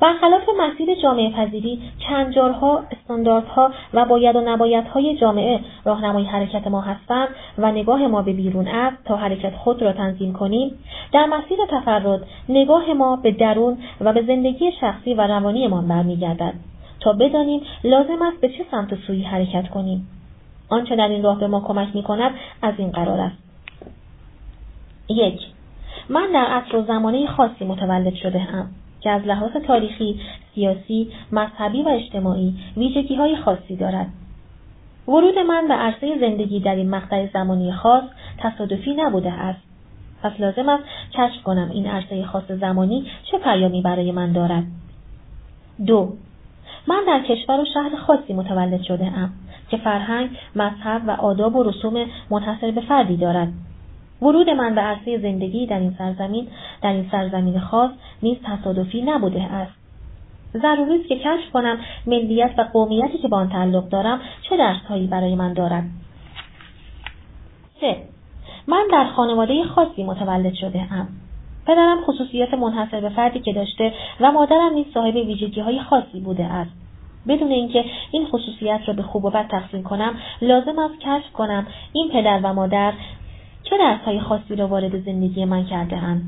[0.00, 7.28] برخلاف مسیر جامعه پذیری چندجارها استانداردها و باید و نبایدهای جامعه راهنمای حرکت ما هستند
[7.58, 10.78] و نگاه ما به بیرون است تا حرکت خود را تنظیم کنیم.
[11.12, 16.54] در مسیر تفرد نگاه ما به درون و به زندگی شخصی و روانیمان برمیگردد
[17.00, 20.08] تا بدانیم لازم است به چه سمت سویی حرکت کنیم.
[20.68, 22.30] آنچه در این راه به ما کمک می کند
[22.62, 23.36] از این قرار است.
[25.08, 25.40] یک
[26.08, 28.66] من در عصر و زمانه خاصی متولد شده هم
[29.00, 30.20] که از لحاظ تاریخی،
[30.54, 34.06] سیاسی، مذهبی و اجتماعی ویژگی های خاصی دارد.
[35.08, 38.04] ورود من به عرصه زندگی در این مقطع زمانی خاص
[38.38, 39.60] تصادفی نبوده است.
[40.22, 44.64] پس لازم است کشف کنم این عرصه خاص زمانی چه پیامی برای من دارد.
[45.86, 46.12] دو
[46.86, 49.30] من در کشور و شهر خاصی متولد شده ام
[49.70, 53.52] که فرهنگ، مذهب و آداب و رسوم منحصر به فردی دارد
[54.24, 56.48] ورود من به عرصه زندگی در این سرزمین
[56.82, 57.90] در این سرزمین خاص
[58.22, 59.72] نیز تصادفی نبوده است.
[60.52, 65.06] ضروری است که کشف کنم ملیت و قومیتی که با آن تعلق دارم چه درسهایی
[65.06, 65.84] برای من دارد
[67.80, 67.96] سه.
[68.66, 71.08] من در خانواده خاصی متولد شده ام.
[71.66, 76.44] پدرم خصوصیات منحصر به فردی که داشته و مادرم نیز صاحب ویژگی های خاصی بوده
[76.44, 76.70] است.
[77.28, 81.66] بدون اینکه این خصوصیت را به خوب و بد تقسیم کنم لازم است کشف کنم
[81.92, 82.92] این پدر و مادر
[83.64, 86.22] چه درسهای خاصی را وارد زندگی من کرده اند؟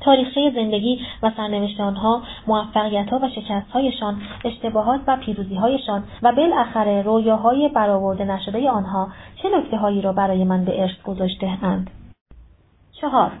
[0.00, 8.24] تاریخچه زندگی و سرنوشت آنها موفقیتها و شکستهایشان اشتباهات و پیروزیهایشان و بالاخره رویاهای برآورده
[8.24, 9.08] نشده آنها
[9.42, 11.90] چه نکتههایی را برای من به ارث گذاشته اند؟
[13.00, 13.32] چهار.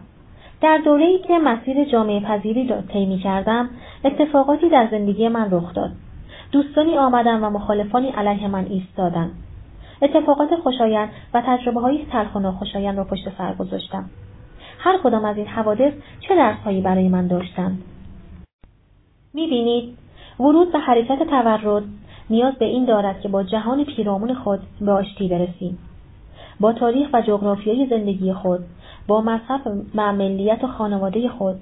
[0.60, 3.70] در ای که مسیر جامعه پذیری را طی کردم
[4.04, 5.90] اتفاقاتی در زندگی من رخ داد.
[6.52, 9.45] دوستانی آمدند و مخالفانی علیه من ایستادند
[10.02, 14.10] اتفاقات خوشایند و تجربه های تلخ و ناخوشایند را پشت سر گذاشتم.
[14.78, 17.82] هر کدام از این حوادث چه درسهایی برای من داشتند؟
[19.34, 19.98] می‌بینید
[20.40, 21.84] ورود به حرکت تورد
[22.30, 25.78] نیاز به این دارد که با جهان پیرامون خود به آشتی برسیم.
[26.60, 28.60] با تاریخ و جغرافیای زندگی خود
[29.06, 29.60] با مذهب
[29.94, 31.56] و ملیت و خانواده خود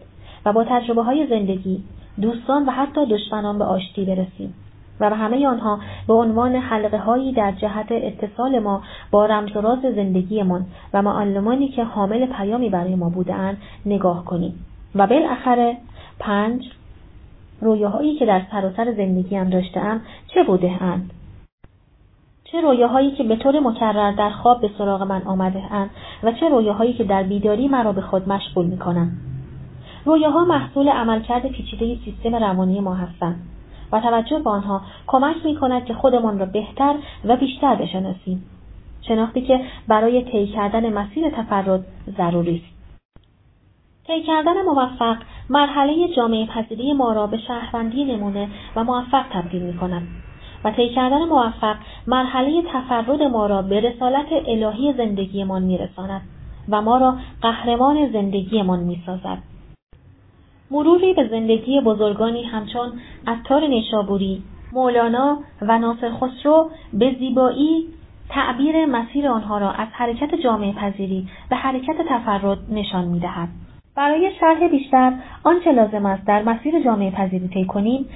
[0.44, 1.84] و با تجربه های زندگی
[2.20, 4.54] دوستان و حتی دشمنان به آشتی برسیم.
[5.00, 9.80] و همه آنها به عنوان حلقه هایی در جهت اتصال ما با رمز و راز
[9.82, 14.64] زندگیمان و معلمانی که حامل پیامی برای ما بودند نگاه کنیم.
[14.94, 15.76] و بالاخره
[16.18, 16.70] پنج
[17.60, 20.00] رویاهایی که در سراسر زندگیم داشتهام
[20.34, 21.10] چه بوده اند
[22.44, 25.90] چه رویاهایی که به طور مکرر در خواب به سراغ من آمده اند
[26.22, 29.16] و چه رویاهایی که در بیداری مرا به خود مشغول می کنند.
[30.04, 33.40] رویاها محصول عملکرد پیچیده سیستم روانی ما هستند.
[33.94, 38.44] و توجه به آنها کمک می کند که خودمان را بهتر و بیشتر بشناسیم.
[39.08, 41.84] شناختی که برای طی کردن مسیر تفرد
[42.16, 42.74] ضروری است.
[44.06, 45.16] طی کردن موفق
[45.50, 50.08] مرحله جامعه پذیری ما را به شهروندی نمونه و موفق تبدیل می کند.
[50.64, 51.76] و طی کردن موفق
[52.06, 56.20] مرحله تفرد ما را به رسالت الهی زندگیمان میرساند
[56.68, 59.53] و ما را قهرمان زندگیمان می‌سازد
[60.74, 62.92] مروری به زندگی بزرگانی همچون
[63.26, 67.88] عطار نیشابوری مولانا و ناصر خسرو به زیبایی
[68.28, 73.48] تعبیر مسیر آنها را از حرکت جامعه پذیری به حرکت تفرد نشان می‌دهد.
[73.96, 75.12] برای شرح بیشتر
[75.44, 78.06] آنچه لازم است در مسیر جامعه پذیری طی کنیم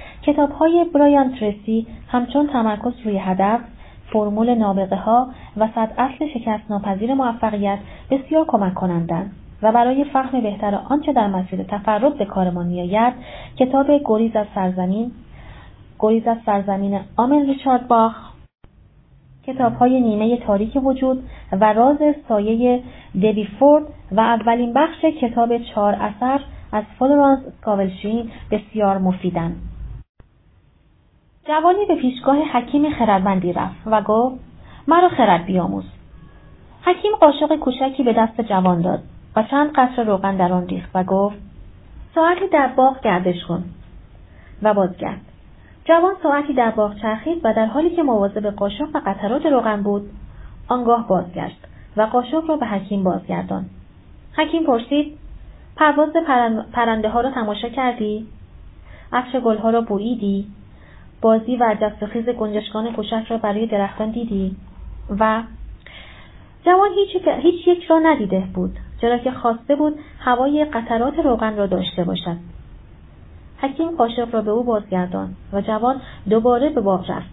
[0.59, 3.59] های برایان ترسی همچون تمرکز روی هدف
[4.13, 7.79] فرمول نابغه ها و صد اصل شکست ناپذیر موفقیت
[8.11, 9.31] بسیار کمک کنندند.
[9.61, 13.13] و برای فهم بهتر آنچه در مسیر تفرد به کارمان میآید
[13.57, 15.11] کتاب گریز از سرزمین
[15.99, 18.15] گریز از سرزمین آمل ریچارد باخ
[19.47, 22.83] کتاب های نیمه تاریک وجود و راز سایه
[23.59, 26.41] فورد و اولین بخش کتاب چهار اثر
[26.71, 29.55] از فلورانس سکاولشین بسیار مفیدند.
[31.47, 34.39] جوانی به پیشگاه حکیم خردمندی رفت و گفت
[34.87, 35.83] مرا خرد بیاموز
[36.85, 38.99] حکیم قاشق کوچکی به دست جوان داد
[39.35, 41.37] و چند قطره روغن در آن ریخت و گفت
[42.15, 43.63] ساعتی در باغ گردش کن.
[44.61, 45.21] و بازگرد
[45.85, 50.09] جوان ساعتی در باغ چرخید و در حالی که مواظب قاشق و قطرات روغن بود
[50.67, 53.65] آنگاه بازگشت و قاشق را به حکیم بازگردان.
[54.37, 55.17] حکیم پرسید
[55.75, 56.09] پرواز
[56.73, 58.27] پرنده ها را تماشا کردی؟
[59.13, 60.47] عفش گلها را بوییدی
[61.21, 64.55] بازی و دست خیز گنجشکان کوچک را برای درختان دیدی؟
[65.19, 65.43] و
[66.65, 68.79] جوان هیچ, هیچ یک را ندیده بود.
[69.01, 72.37] چرا که خواسته بود هوای قطرات روغن را داشته باشد.
[73.57, 77.29] حکیم قاشق را به او بازگردان و جوان دوباره به باغ رفت.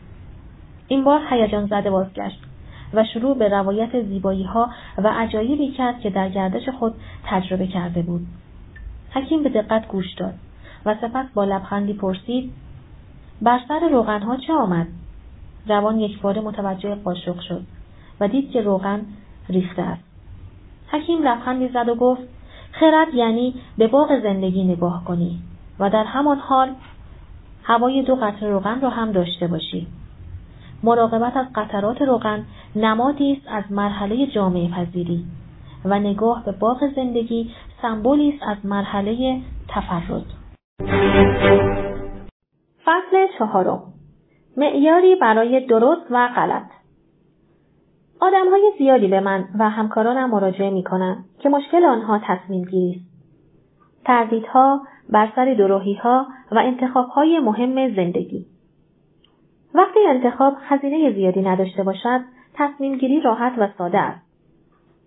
[0.89, 2.43] این بار هیجان زده بازگشت
[2.95, 8.03] و شروع به روایت زیبایی ها و عجایبی کرد که در گردش خود تجربه کرده
[8.03, 8.27] بود.
[9.11, 10.35] حکیم به دقت گوش داد
[10.87, 12.53] و سپس با لبخندی پرسید
[13.43, 14.87] بر سر روغن ها چه آمد؟
[15.69, 17.63] جوان یک بار متوجه قاشق شد
[18.21, 19.01] و دید که روغن
[19.49, 20.06] ریخته است.
[20.89, 22.23] حکیم لبخندی زد و گفت
[22.73, 25.39] خرد یعنی به باغ زندگی نگاه کنی
[25.81, 26.75] و در همان حال
[27.63, 29.87] هوای دو قطره روغن را هم داشته باشی.
[30.83, 32.45] مراقبت از قطرات روغن
[32.77, 35.25] نمادی است از مرحله جامعه پذیری
[35.85, 37.51] و نگاه به باغ زندگی
[37.83, 40.27] سمبولی است از مرحله تفرد.
[42.85, 43.83] فصل چهارم.
[44.57, 46.76] معیاری برای درست و غلط.
[48.21, 50.85] آدمهای زیادی به من و همکارانم مراجعه می
[51.39, 53.17] که مشکل آنها تصمیم گیری است.
[54.05, 55.71] تردیدها بر سر
[56.03, 58.47] ها و انتخابهای مهم زندگی.
[59.75, 62.21] وقتی انتخاب هزینه زیادی نداشته باشد،
[62.55, 64.27] تصمیم گیری راحت و ساده است.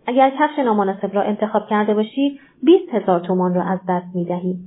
[0.07, 4.59] اگر کفش نامناسب را انتخاب کرده باشی، 20 هزار تومان را از دست می دهی.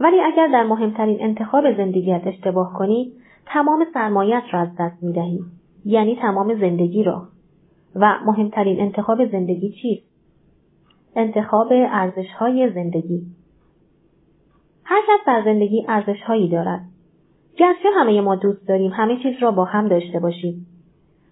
[0.00, 3.12] ولی اگر در مهمترین انتخاب زندگیت اشتباه کنی،
[3.46, 5.40] تمام سرمایت را از دست می دهی.
[5.84, 7.31] یعنی تمام زندگی را.
[7.96, 10.12] و مهمترین انتخاب زندگی چیست؟
[11.16, 13.22] انتخاب ارزش های زندگی
[14.84, 16.80] هر کس در زندگی ارزش هایی دارد.
[17.56, 20.66] گرچه همه ما دوست داریم همه چیز را با هم داشته باشیم.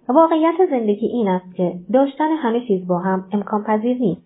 [0.08, 4.22] واقعیت زندگی این است که داشتن همه چیز با هم امکان پذیر نیست.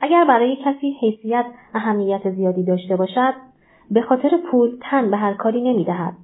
[0.00, 1.44] اگر برای کسی حیثیت
[1.74, 3.34] اهمیت زیادی داشته باشد،
[3.90, 6.14] به خاطر پول تن به هر کاری نمی دهد.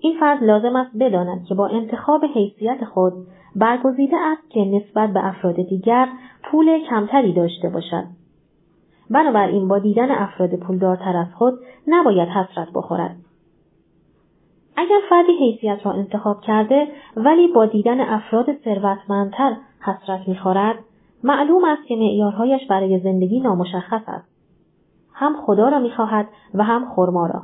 [0.00, 3.12] این فرد لازم است بداند که با انتخاب حیثیت خود
[3.56, 6.08] برگزیده است که نسبت به افراد دیگر
[6.42, 8.04] پول کمتری داشته باشد.
[9.10, 13.16] بنابراین با دیدن افراد پولدارتر از خود نباید حسرت بخورد.
[14.76, 20.78] اگر فردی حیثیت را انتخاب کرده ولی با دیدن افراد ثروتمندتر حسرت می‌خورد
[21.24, 24.28] معلوم است که معیارهایش برای زندگی نامشخص است
[25.14, 27.42] هم خدا را می‌خواهد و هم خرما را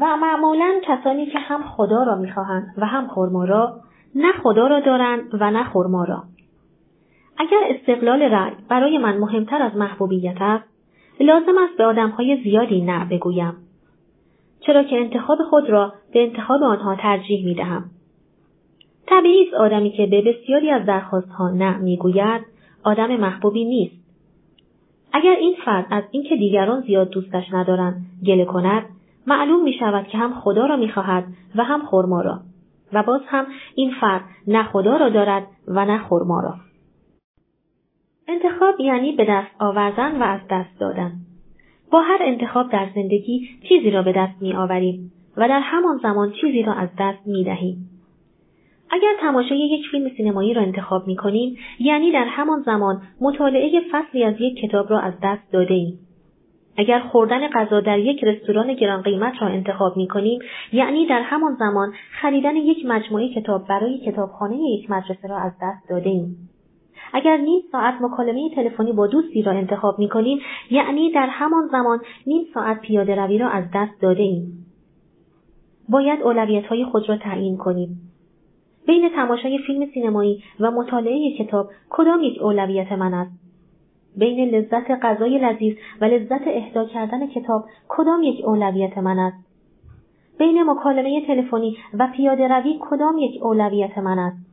[0.00, 3.80] و معمولا کسانی که هم خدا را می‌خواهند و هم خرما را
[4.14, 6.22] نه خدا را دارند و نه خرما را.
[7.38, 10.64] اگر استقلال رأی برای من مهمتر از محبوبیت است
[11.20, 13.56] لازم است به آدمهای زیادی نه بگویم.
[14.60, 17.84] چرا که انتخاب خود را به انتخاب آنها ترجیح می دهم.
[19.06, 22.42] طبیعی است آدمی که به بسیاری از درخواستها نه می‌گوید
[22.84, 24.02] آدم محبوبی نیست.
[25.12, 28.84] اگر این فرد از اینکه دیگران زیاد دوستش ندارند گله کند
[29.26, 32.40] معلوم می شود که هم خدا را می خواهد و هم خرما را
[32.92, 36.54] و باز هم این فرد نه خدا را دارد و نه خرما را
[38.28, 41.12] انتخاب یعنی به دست آوردن و از دست دادن
[41.90, 46.32] با هر انتخاب در زندگی چیزی را به دست می آوریم و در همان زمان
[46.40, 47.88] چیزی را از دست می دهیم.
[48.90, 54.24] اگر تماشای یک فیلم سینمایی را انتخاب می کنیم یعنی در همان زمان مطالعه فصلی
[54.24, 55.98] از یک کتاب را از دست داده ایم.
[56.76, 60.38] اگر خوردن غذا در یک رستوران گران قیمت را انتخاب می کنیم
[60.72, 65.88] یعنی در همان زمان خریدن یک مجموعه کتاب برای کتابخانه یک مدرسه را از دست
[65.88, 66.48] داده ایم.
[67.12, 70.38] اگر نیم ساعت مکالمه تلفنی با دوستی را انتخاب می کنیم
[70.70, 74.66] یعنی در همان زمان نیم ساعت پیاده روی را از دست داده ایم.
[75.88, 78.00] باید اولویت های خود را تعیین کنیم.
[78.86, 83.41] بین تماشای فیلم سینمایی و مطالعه کتاب کدام یک اولویت من است؟
[84.16, 89.52] بین لذت غذای لذیذ و لذت اهدا کردن کتاب کدام یک اولویت من است؟
[90.38, 94.52] بین مکالمه تلفنی و پیاده روی کدام یک اولویت من است؟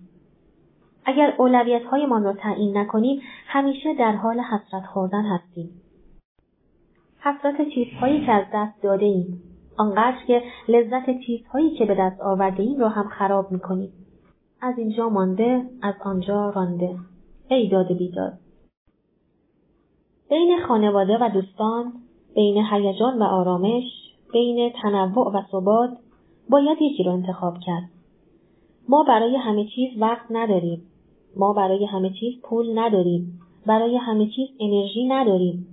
[1.05, 5.69] اگر اولویت هایمان را تعیین نکنیم همیشه در حال حسرت خوردن هستیم.
[7.19, 9.41] حسرت چیزهایی که از دست داده ایم.
[9.77, 13.91] آنقدر که لذت چیزهایی که به دست آورده ایم را هم خراب می کنیم.
[14.61, 16.95] از اینجا مانده، از آنجا رانده.
[17.49, 18.33] ای داد بیداد.
[20.29, 21.93] بین خانواده و دوستان،
[22.35, 23.83] بین هیجان و آرامش،
[24.33, 25.97] بین تنوع و ثبات،
[26.49, 27.89] باید یکی را انتخاب کرد.
[28.89, 30.81] ما برای همه چیز وقت نداریم.
[31.37, 33.39] ما برای همه چیز پول نداریم.
[33.65, 35.67] برای همه چیز انرژی نداریم.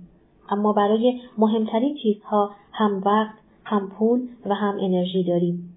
[0.49, 5.73] اما برای مهمترین چیزها هم وقت، هم پول و هم انرژی داریم.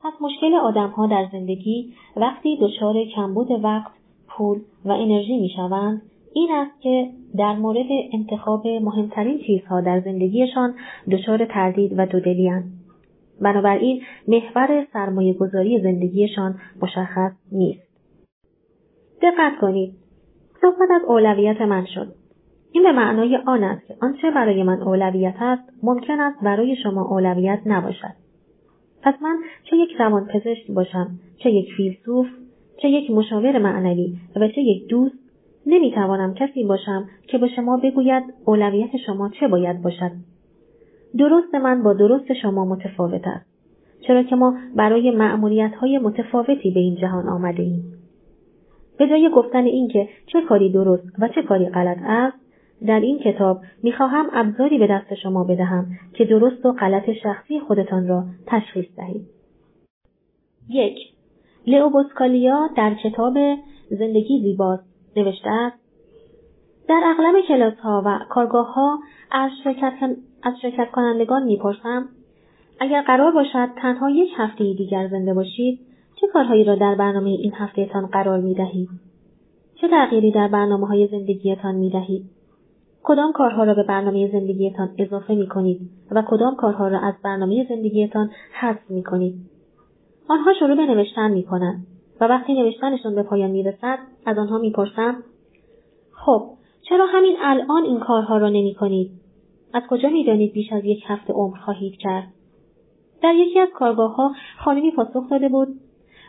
[0.00, 3.92] پس مشکل آدمها در زندگی وقتی دچار کمبود وقت،
[4.28, 6.02] پول و انرژی می شوند
[6.34, 10.74] این است که در مورد انتخاب مهمترین چیزها در زندگیشان
[11.10, 12.50] دچار تردید و دودلی
[13.40, 17.82] بنابراین محور سرمایه گذاری زندگیشان مشخص نیست.
[19.22, 19.92] دقت کنید.
[20.60, 22.14] صحبت از اولویت من شد.
[22.72, 27.04] این به معنای آن است که آنچه برای من اولویت است ممکن است برای شما
[27.04, 28.14] اولویت نباشد.
[29.02, 29.36] پس من
[29.70, 32.26] چه یک روان پزشک باشم، چه یک فیلسوف،
[32.82, 35.23] چه یک مشاور معنوی و چه یک دوست
[35.66, 40.10] نمی‌توانم کسی باشم که به شما بگوید اولویت شما چه باید باشد.
[41.18, 43.46] درست من با درست شما متفاوت است.
[44.00, 47.92] چرا که ما برای معمولیت های متفاوتی به این جهان آمده ایم.
[48.98, 52.36] به جای گفتن اینکه چه کاری درست و چه کاری غلط است
[52.86, 58.08] در این کتاب می‌خواهم ابزاری به دست شما بدهم که درست و غلط شخصی خودتان
[58.08, 59.26] را تشخیص دهید.
[60.68, 60.98] یک
[61.66, 63.34] لئوبوسکالیا در کتاب
[63.90, 65.76] زندگی زیباست نوشته است
[66.88, 68.98] در اغلب کلاس ها و کارگاه ها
[69.30, 69.92] از شرکت,
[70.42, 72.08] از شرکت کنندگان می‌پرسم
[72.80, 75.80] اگر قرار باشد تنها یک هفته دیگر زنده باشید
[76.20, 78.88] چه کارهایی را در برنامه این هفتهتان قرار می دهید؟
[79.80, 82.24] چه تغییری در برنامه های زندگیتان می دهید؟
[83.02, 87.66] کدام کارها را به برنامه زندگیتان اضافه می کنید و کدام کارها را از برنامه
[87.68, 89.34] زندگیتان حذف می کنید؟
[90.28, 91.86] آنها شروع به نوشتن می کنند
[92.20, 95.22] و وقتی نوشتنشان به پایان می رسد از آنها می پرسم
[96.12, 96.50] خب
[96.88, 99.10] چرا همین الان این کارها را نمی کنید؟
[99.74, 102.28] از کجا می دانید بیش از یک هفته عمر خواهید کرد؟
[103.22, 104.34] در یکی از کارگاه ها
[104.64, 105.68] خانمی پاسخ داده بود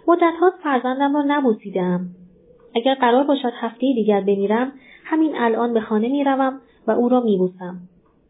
[0.08, 2.06] مدتهاست فرزندم را نبوسیدم
[2.76, 4.72] اگر قرار باشد هفته دیگر بمیرم
[5.06, 7.80] همین الان به خانه می‌روم و او را میبوسم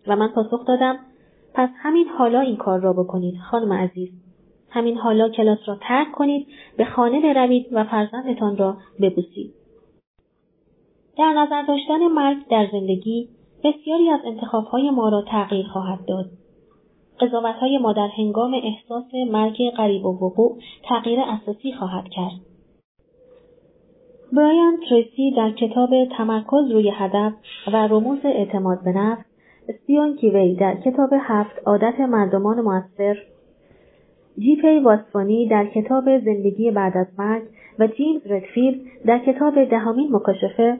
[0.08, 1.00] و من پاسخ دادم
[1.54, 4.25] پس همین حالا این کار را بکنید خانم عزیز
[4.76, 6.48] همین حالا کلاس را ترک کنید
[6.78, 9.54] به خانه بروید و فرزندتان را ببوسید.
[11.18, 13.30] در نظر داشتن مرگ در زندگی
[13.64, 16.26] بسیاری از انتخابهای ما را تغییر خواهد داد.
[17.20, 20.58] قضاوتهای ما در هنگام احساس مرگ قریب و وقوع
[20.90, 22.40] تغییر اساسی خواهد کرد.
[24.34, 27.34] برایان تریسی در کتاب تمرکز روی هدف
[27.74, 29.26] و رموز اعتماد به نفس
[29.70, 33.18] استیون کیوی در کتاب هفت عادت مردمان موثر
[34.40, 37.44] جیپی واسفانی در کتاب زندگی بعد از مرگ
[37.80, 40.80] و جیمز ردفیلد در کتاب دهمین مکاشفه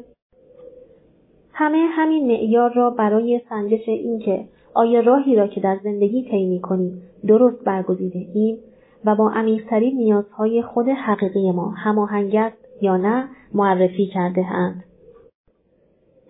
[1.54, 7.02] همه همین معیار را برای سنجش اینکه آیا راهی را که در زندگی طی کنیم
[7.28, 8.58] درست برگزیده ایم
[9.06, 14.84] و با عمیقترین نیازهای خود حقیقی ما هماهنگ است یا نه معرفی کرده اند.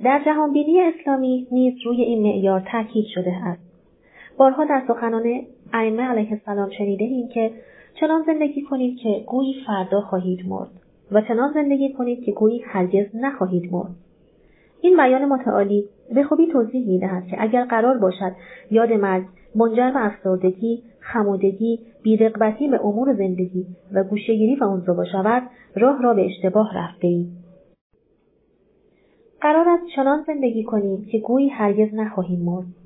[0.03, 3.64] در جهانبینی اسلامی نیز روی این معیار تاکید شده است.
[4.37, 5.23] بارها در سخنان
[5.73, 7.51] ائمه علیه السلام شنیده ایم که
[7.99, 10.69] چنان زندگی کنید که گویی فردا خواهید مرد
[11.11, 13.95] و چنان زندگی کنید که گویی هرگز نخواهید مرد.
[14.81, 18.31] این بیان متعالی به خوبی توضیح می‌دهد که اگر قرار باشد
[18.71, 19.25] یاد مرگ
[19.55, 25.43] منجر به افسردگی خمودگی بیرغبتی به امور زندگی و گوشهگیری و انزوا شود
[25.75, 27.37] راه را به اشتباه رفته ایم
[29.41, 32.84] قرار است چنان زندگی کنیم که گویی هرگز نخواهیم مرد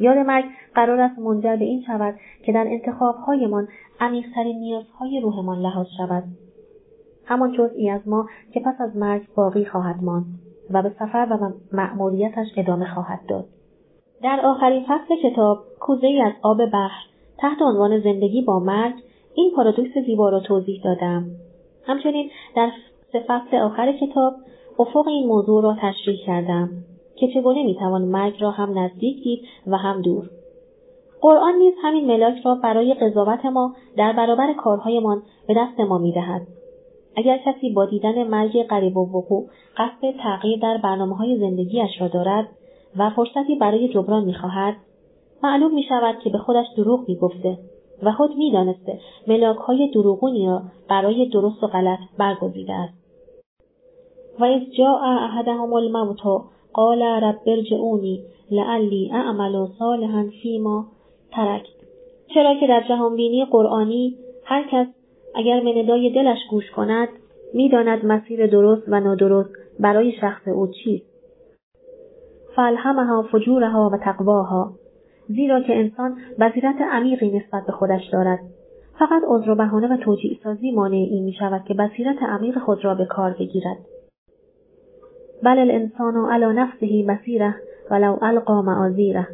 [0.00, 0.44] یاد مرگ
[0.74, 3.68] قرار است منجر به این شود که در انتخابهایمان
[4.00, 6.24] عمیقترین نیازهای روحمان لحاظ شود.
[7.24, 10.24] همان جزئی از ما که پس از مرگ باقی خواهد ماند
[10.70, 13.44] و به سفر و مأموریتش ادامه خواهد داد.
[14.22, 17.04] در آخرین فصل کتاب کوزه ای از آب بحر
[17.38, 18.94] تحت عنوان زندگی با مرگ
[19.34, 21.26] این پارادوکس زیبا را توضیح دادم.
[21.86, 22.70] همچنین در
[23.12, 24.34] سه فصل آخر کتاب
[24.78, 26.70] افق این موضوع را تشریح کردم.
[27.20, 30.30] که چگونه می‌توان مرگ را هم نزدیک دید و هم دور
[31.20, 36.46] قرآن نیز همین ملاک را برای قضاوت ما در برابر کارهایمان به دست ما می‌دهد
[37.16, 39.46] اگر کسی با دیدن مرگ قریب و وقوع
[39.76, 42.48] قصد تغییر در برنامه های زندگیش را دارد
[42.96, 44.74] و فرصتی برای جبران می‌خواهد
[45.42, 47.18] معلوم می شود که به خودش دروغ می
[48.02, 48.98] و خود می دانسته
[49.28, 52.94] ملاک های دروغونی را برای درست و غلط برگزیده است.
[54.40, 56.18] و از جاء احدهم الموت
[56.72, 60.86] قال رب ارجعونی لعلی اعمل صالحا فیما
[61.32, 61.78] ترکت
[62.34, 64.86] چرا که در جهانبینی قرآنی هر کس
[65.34, 67.08] اگر به ندای دلش گوش کند
[67.54, 69.50] می‌داند مسیر درست و نادرست
[69.80, 71.06] برای شخص او چیست.
[72.56, 74.72] فالهمها فجورها و تقواها
[75.28, 78.38] زیرا که انسان بصیرت عمیقی نسبت به خودش دارد.
[78.98, 82.84] فقط عذر و بهانه و توجیع سازی مانع این می شود که بصیرت عمیق خود
[82.84, 83.76] را به کار بگیرد.
[85.42, 87.54] بل الانسان علی نفسه بصیره
[87.90, 89.26] ولو القا معاذیره.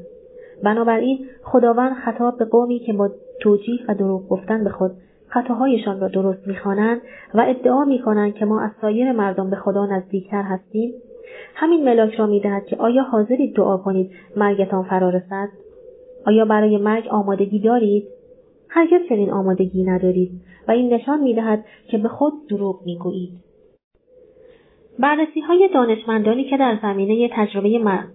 [0.63, 4.91] بنابراین خداوند خطاب به قومی که با توجیه و دروغ گفتن به خود
[5.29, 7.01] خطاهایشان را درست می‌خوانند
[7.35, 10.93] و ادعا می‌کنند که ما از سایر مردم به خدا نزدیکتر هستیم.
[11.55, 15.49] همین ملاک را می‌دهد که آیا حاضرید دعا کنید مرگتان فرا رسد؟
[16.27, 18.05] آیا برای مرگ آمادگی دارید؟
[18.69, 20.31] هرگز چنین آمادگی ندارید
[20.69, 23.43] و این نشان می‌دهد که به خود دروغ می‌گویید.
[24.99, 28.09] بررسی های دانشمندانی که در زمینه تجربه مرگ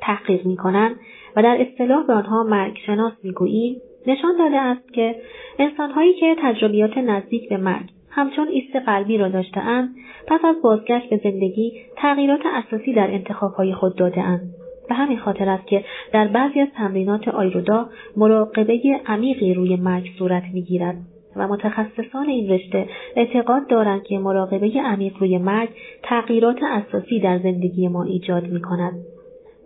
[0.00, 0.96] تحقیق می کنند
[1.36, 3.76] و در اصطلاح به آنها مرگ شناس می‌گوییم
[4.06, 5.14] نشان داده است که
[5.58, 9.94] انسانهایی که تجربیات نزدیک به مرگ همچون ایست قلبی را داشتهاند
[10.26, 14.40] پس از بازگشت به زندگی تغییرات اساسی در انتخابهای خود دادهاند.
[14.88, 20.42] به همین خاطر است که در بعضی از تمرینات آیرودا مراقبه عمیقی روی مرگ صورت
[20.52, 20.96] می‌گیرد.
[21.38, 25.68] و متخصصان این رشته اعتقاد دارند که مراقبه عمیق روی مرگ
[26.02, 28.92] تغییرات اساسی در زندگی ما ایجاد می کند.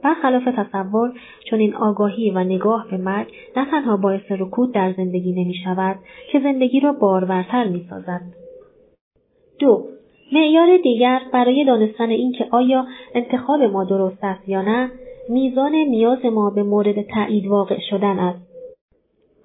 [0.02, 1.12] برخلاف تصور
[1.50, 5.96] چون این آگاهی و نگاه به مرگ نه تنها باعث رکود در زندگی نمی شود
[6.32, 8.20] که زندگی را بارورتر می سازد.
[9.58, 9.84] دو
[10.32, 14.90] معیار دیگر برای دانستن اینکه آیا انتخاب ما درست است یا نه
[15.28, 18.49] میزان نیاز ما به مورد تایید واقع شدن است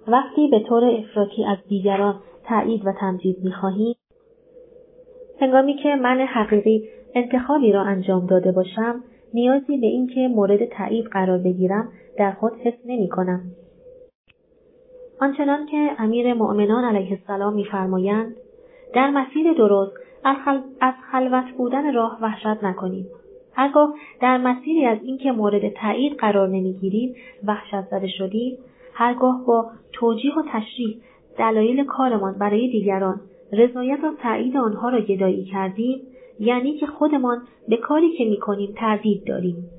[0.07, 3.95] وقتی به طور افراطی از دیگران تایید و تمجید می‌خواهیم
[5.41, 9.03] هنگامی که من حقیقی انتخابی را انجام داده باشم
[9.33, 13.41] نیازی به اینکه مورد تایید قرار بگیرم در خود حس نمی کنم.
[15.21, 18.35] آنچنان که امیر مؤمنان علیه السلام میفرمایند
[18.93, 19.93] در مسیر درست
[20.81, 23.07] از خلوت بودن راه وحشت نکنید
[23.53, 27.15] هرگاه در مسیری از اینکه مورد تایید قرار نمی‌گیریم
[27.47, 28.57] وحشت زده شدیم
[28.97, 31.01] هرگاه با توجیه و تشریح
[31.37, 33.21] دلایل کارمان برای دیگران
[33.51, 36.01] رضایت و تایید آنها را گدایی کردیم
[36.39, 39.69] یعنی که خودمان به کاری که می‌کنیم تردید داریم.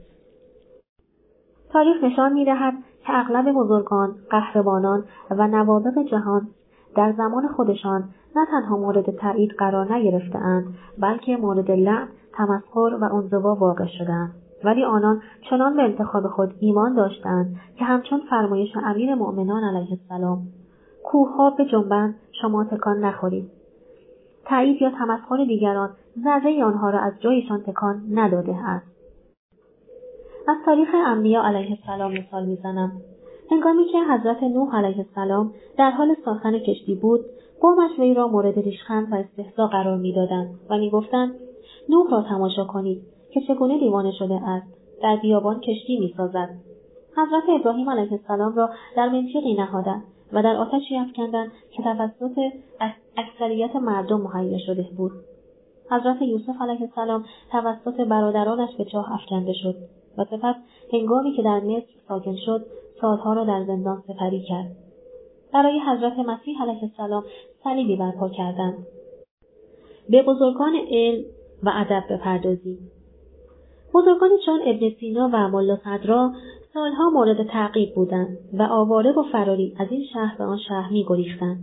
[1.72, 2.74] تاریخ نشان می‌دهد
[3.06, 6.48] که اغلب بزرگان قهرمانان و نوابق جهان
[6.96, 8.04] در زمان خودشان
[8.36, 14.84] نه تنها مورد تایید قرار نگرفتهاند بلکه مورد لعن تمسخر و انزوا واقع شدند ولی
[14.84, 20.38] آنان چنان به انتخاب خود ایمان داشتند که همچون فرمایش امیر مؤمنان علیه السلام
[21.04, 23.50] کوهها به جنبند شما تکان نخورید.
[24.44, 25.90] تایید یا تمسخر دیگران
[26.24, 28.86] ذره آنها را از جایشان تکان نداده است.
[30.48, 32.92] از تاریخ انبیا علیه السلام مثال می‌زنم.
[33.50, 37.20] هنگامی که حضرت نوح علیه السلام در حال ساختن کشتی بود
[37.60, 41.34] قومش وی را مورد ریشخند و استهزا قرار می‌دادند و می‌گفتند
[41.88, 43.15] نوح را تماشا کنید.
[43.36, 44.66] که چگونه دیوانه شده است
[45.02, 46.48] در بیابان کشتی می‌سازد.
[47.16, 52.38] حضرت ابراهیم علیه السلام را در منطقی نهادند و در آتشی افکندند که توسط
[53.16, 55.12] اکثریت مردم مهیا شده بود.
[55.90, 59.76] حضرت یوسف علیه السلام توسط برادرانش به چاه افکنده شد
[60.18, 60.56] و سپس
[60.92, 62.66] هنگامی که در مصر ساکن شد
[63.00, 64.76] سالها را در زندان سپری کرد.
[65.52, 67.24] برای حضرت مسیح علیه السلام
[67.64, 68.86] صلیبی برپا کردند.
[70.08, 71.24] به بزرگان علم
[71.62, 72.90] و ادب بپردازیم.
[73.96, 76.32] بزرگانی چون ابن سینا و ملا صدرا
[76.74, 81.58] سالها مورد تعقیب بودند و آواره و فراری از این شهر به آن شهر میگریختند.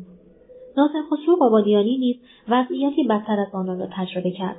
[0.77, 2.15] ناصر خسرو قبادیانی نیز
[2.49, 4.55] وضعیتی بدتر از آنان را تجربه کرد.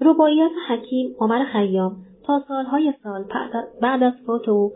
[0.00, 3.24] رباعیات حکیم عمر خیام تا سالهای سال
[3.82, 4.72] بعد از فوت او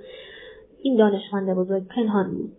[0.83, 2.53] این دانشمند بزرگ پنهان بود.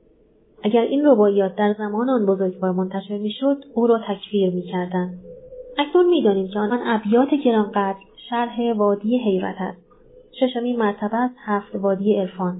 [0.64, 5.20] اگر این رباعیات در زمان آن بزرگوار منتشر می‌شد او را تکفیر می‌کردند.
[5.78, 9.88] اکنون می‌دانیم که آن ابیات گرانقدر شرح وادی حیرت است
[10.40, 12.58] ششمین مرتبه از هفت وادی عرفان.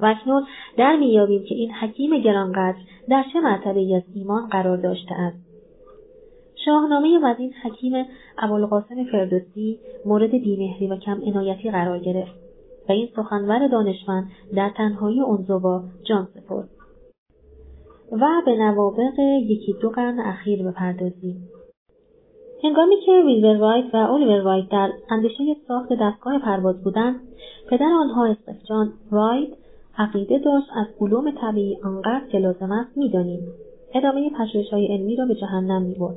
[0.00, 0.46] و اکنون
[0.76, 5.36] در مییابیم که این حکیم گرانقدر در چه مرتبه از ایمان قرار داشته است.
[6.64, 8.04] شاهنامه و از این حکیم
[8.38, 12.34] ابوالقاسم فردوسی مورد بیمهری و کم عنایتی قرار گرفت
[12.88, 16.68] و این سخنور دانشمند در تنهایی انزوا جان سپرد.
[18.12, 21.48] و به نوابق یکی دو قرن اخیر بپردازیم.
[22.64, 27.20] هنگامی که ویلبر رایت و الیور رایت در اندیشه ساخت دستگاه پرواز بودند
[27.68, 29.48] پدر آنها استفجان رایت
[29.98, 33.40] عقیده داشت از علوم طبیعی آنقدر که لازم است می‌دانیم.
[33.94, 34.30] ادامه
[34.72, 36.16] های علمی را به جهنم می‌برد.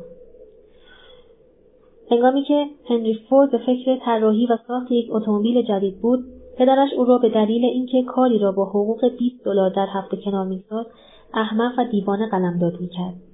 [2.11, 6.25] هنگامی که هنری فورد به فکر طراحی و ساخت یک اتومبیل جدید بود
[6.57, 10.45] پدرش او را به دلیل اینکه کاری را با حقوق 20 دلار در هفته کنار
[10.45, 10.89] میگذاشت
[11.33, 13.26] احمق و دیوانه قلمداد می‌کرد.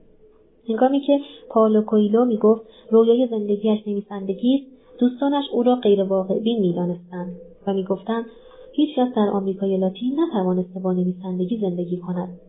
[0.70, 2.62] هنگامی که پائولو کویلو می‌گفت
[2.92, 7.36] رویای زندگیش نویسندگی است دوستانش او را غیرواقع بین می‌دانستند
[7.68, 8.26] و می‌گفتند
[8.74, 12.40] هیچکس در آمریکای لاتین نتوانسته با نویسندگی زندگی کند.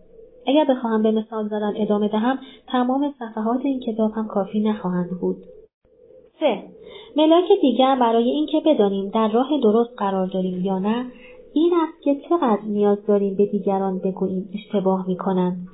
[0.46, 5.36] اگر بخواهم به مثال زدن ادامه دهم تمام صفحات این کتاب هم کافی نخواهند بود.
[6.40, 6.62] سه
[7.16, 11.06] ملاک دیگر برای اینکه بدانیم در راه درست قرار داریم یا نه
[11.54, 15.73] این است که چقدر نیاز داریم به دیگران بگوییم اشتباه می‌کنند.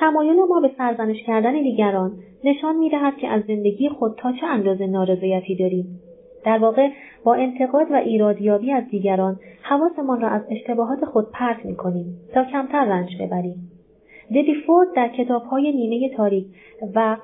[0.00, 2.12] تمایل ما به سرزنش کردن دیگران
[2.44, 6.00] نشان می‌دهد که از زندگی خود تا چه اندازه نارضایتی داریم
[6.44, 6.88] در واقع
[7.24, 12.84] با انتقاد و ایرادیابی از دیگران حواسمان را از اشتباهات خود پرت می‌کنیم تا کمتر
[12.84, 13.70] رنج ببریم
[14.30, 16.46] دبی فورد در کتابهای نیمه تاریک
[16.94, 17.16] و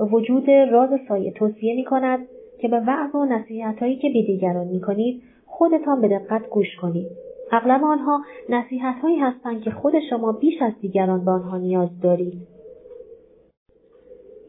[0.00, 2.18] وجود راز سایه توصیه می کند
[2.60, 7.06] که به وعظ و نصیحتهایی که به دیگران می کنید خودتان به دقت گوش کنید.
[7.52, 12.38] اغلب آنها نصیحت هایی هستند که خود شما بیش از دیگران به آنها نیاز دارید.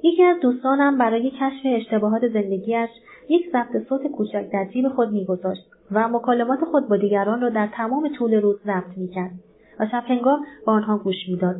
[0.04, 2.90] یکی از دوستانم برای کشف اشتباهات زندگیش
[3.30, 7.68] یک ضبط صوت کوچک در جیب خود میگذاشت و مکالمات خود با دیگران را در
[7.68, 9.32] تمام طول روز ضبط می‌کرد
[9.80, 11.56] و شب هنگام به آنها گوش می‌داد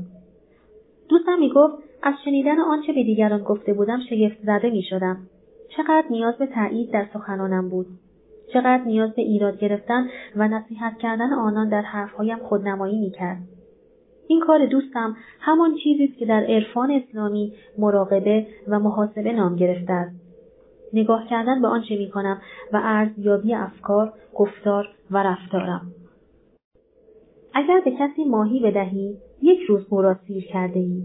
[1.10, 1.74] دوستم می‌گفت
[2.04, 5.18] از شنیدن آنچه به دیگران گفته بودم شگفت زده می شدم.
[5.78, 7.88] چقدر نیاز به تایید در سخنانم بود.
[8.54, 13.38] چقدر نیاز به ایراد گرفتن و نصیحت کردن آنان در حرفهایم خودنمایی می کرد.
[14.28, 19.94] این کار دوستم همان چیزی است که در عرفان اسلامی مراقبه و محاسبه نام گرفته
[19.94, 20.16] است.
[20.94, 22.42] نگاه کردن به آنچه می کنم
[22.74, 25.82] و ارزیابی افکار، گفتار و رفتارم.
[27.54, 31.04] اگر به کسی ماهی بدهی یک روز او را سیر کرده ای.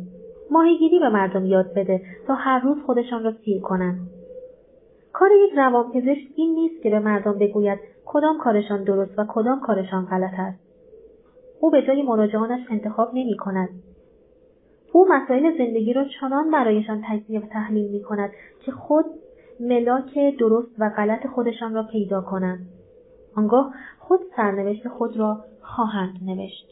[0.51, 4.18] ماهیگیری به مردم یاد بده تا هر روز خودشان را سیر کنند
[5.19, 10.05] کار یک روانپزشک این نیست که به مردم بگوید کدام کارشان درست و کدام کارشان
[10.05, 10.59] غلط است
[11.61, 13.69] او به جای مراجعانش انتخاب نمی کند.
[14.93, 18.31] او مسائل زندگی را چنان برایشان تجزیه و تحلیل می کند
[18.65, 19.05] که خود
[19.61, 22.67] ملاک درست و غلط خودشان را پیدا کنند.
[23.37, 26.69] آنگاه خود سرنوشت خود را خواهند نوشت.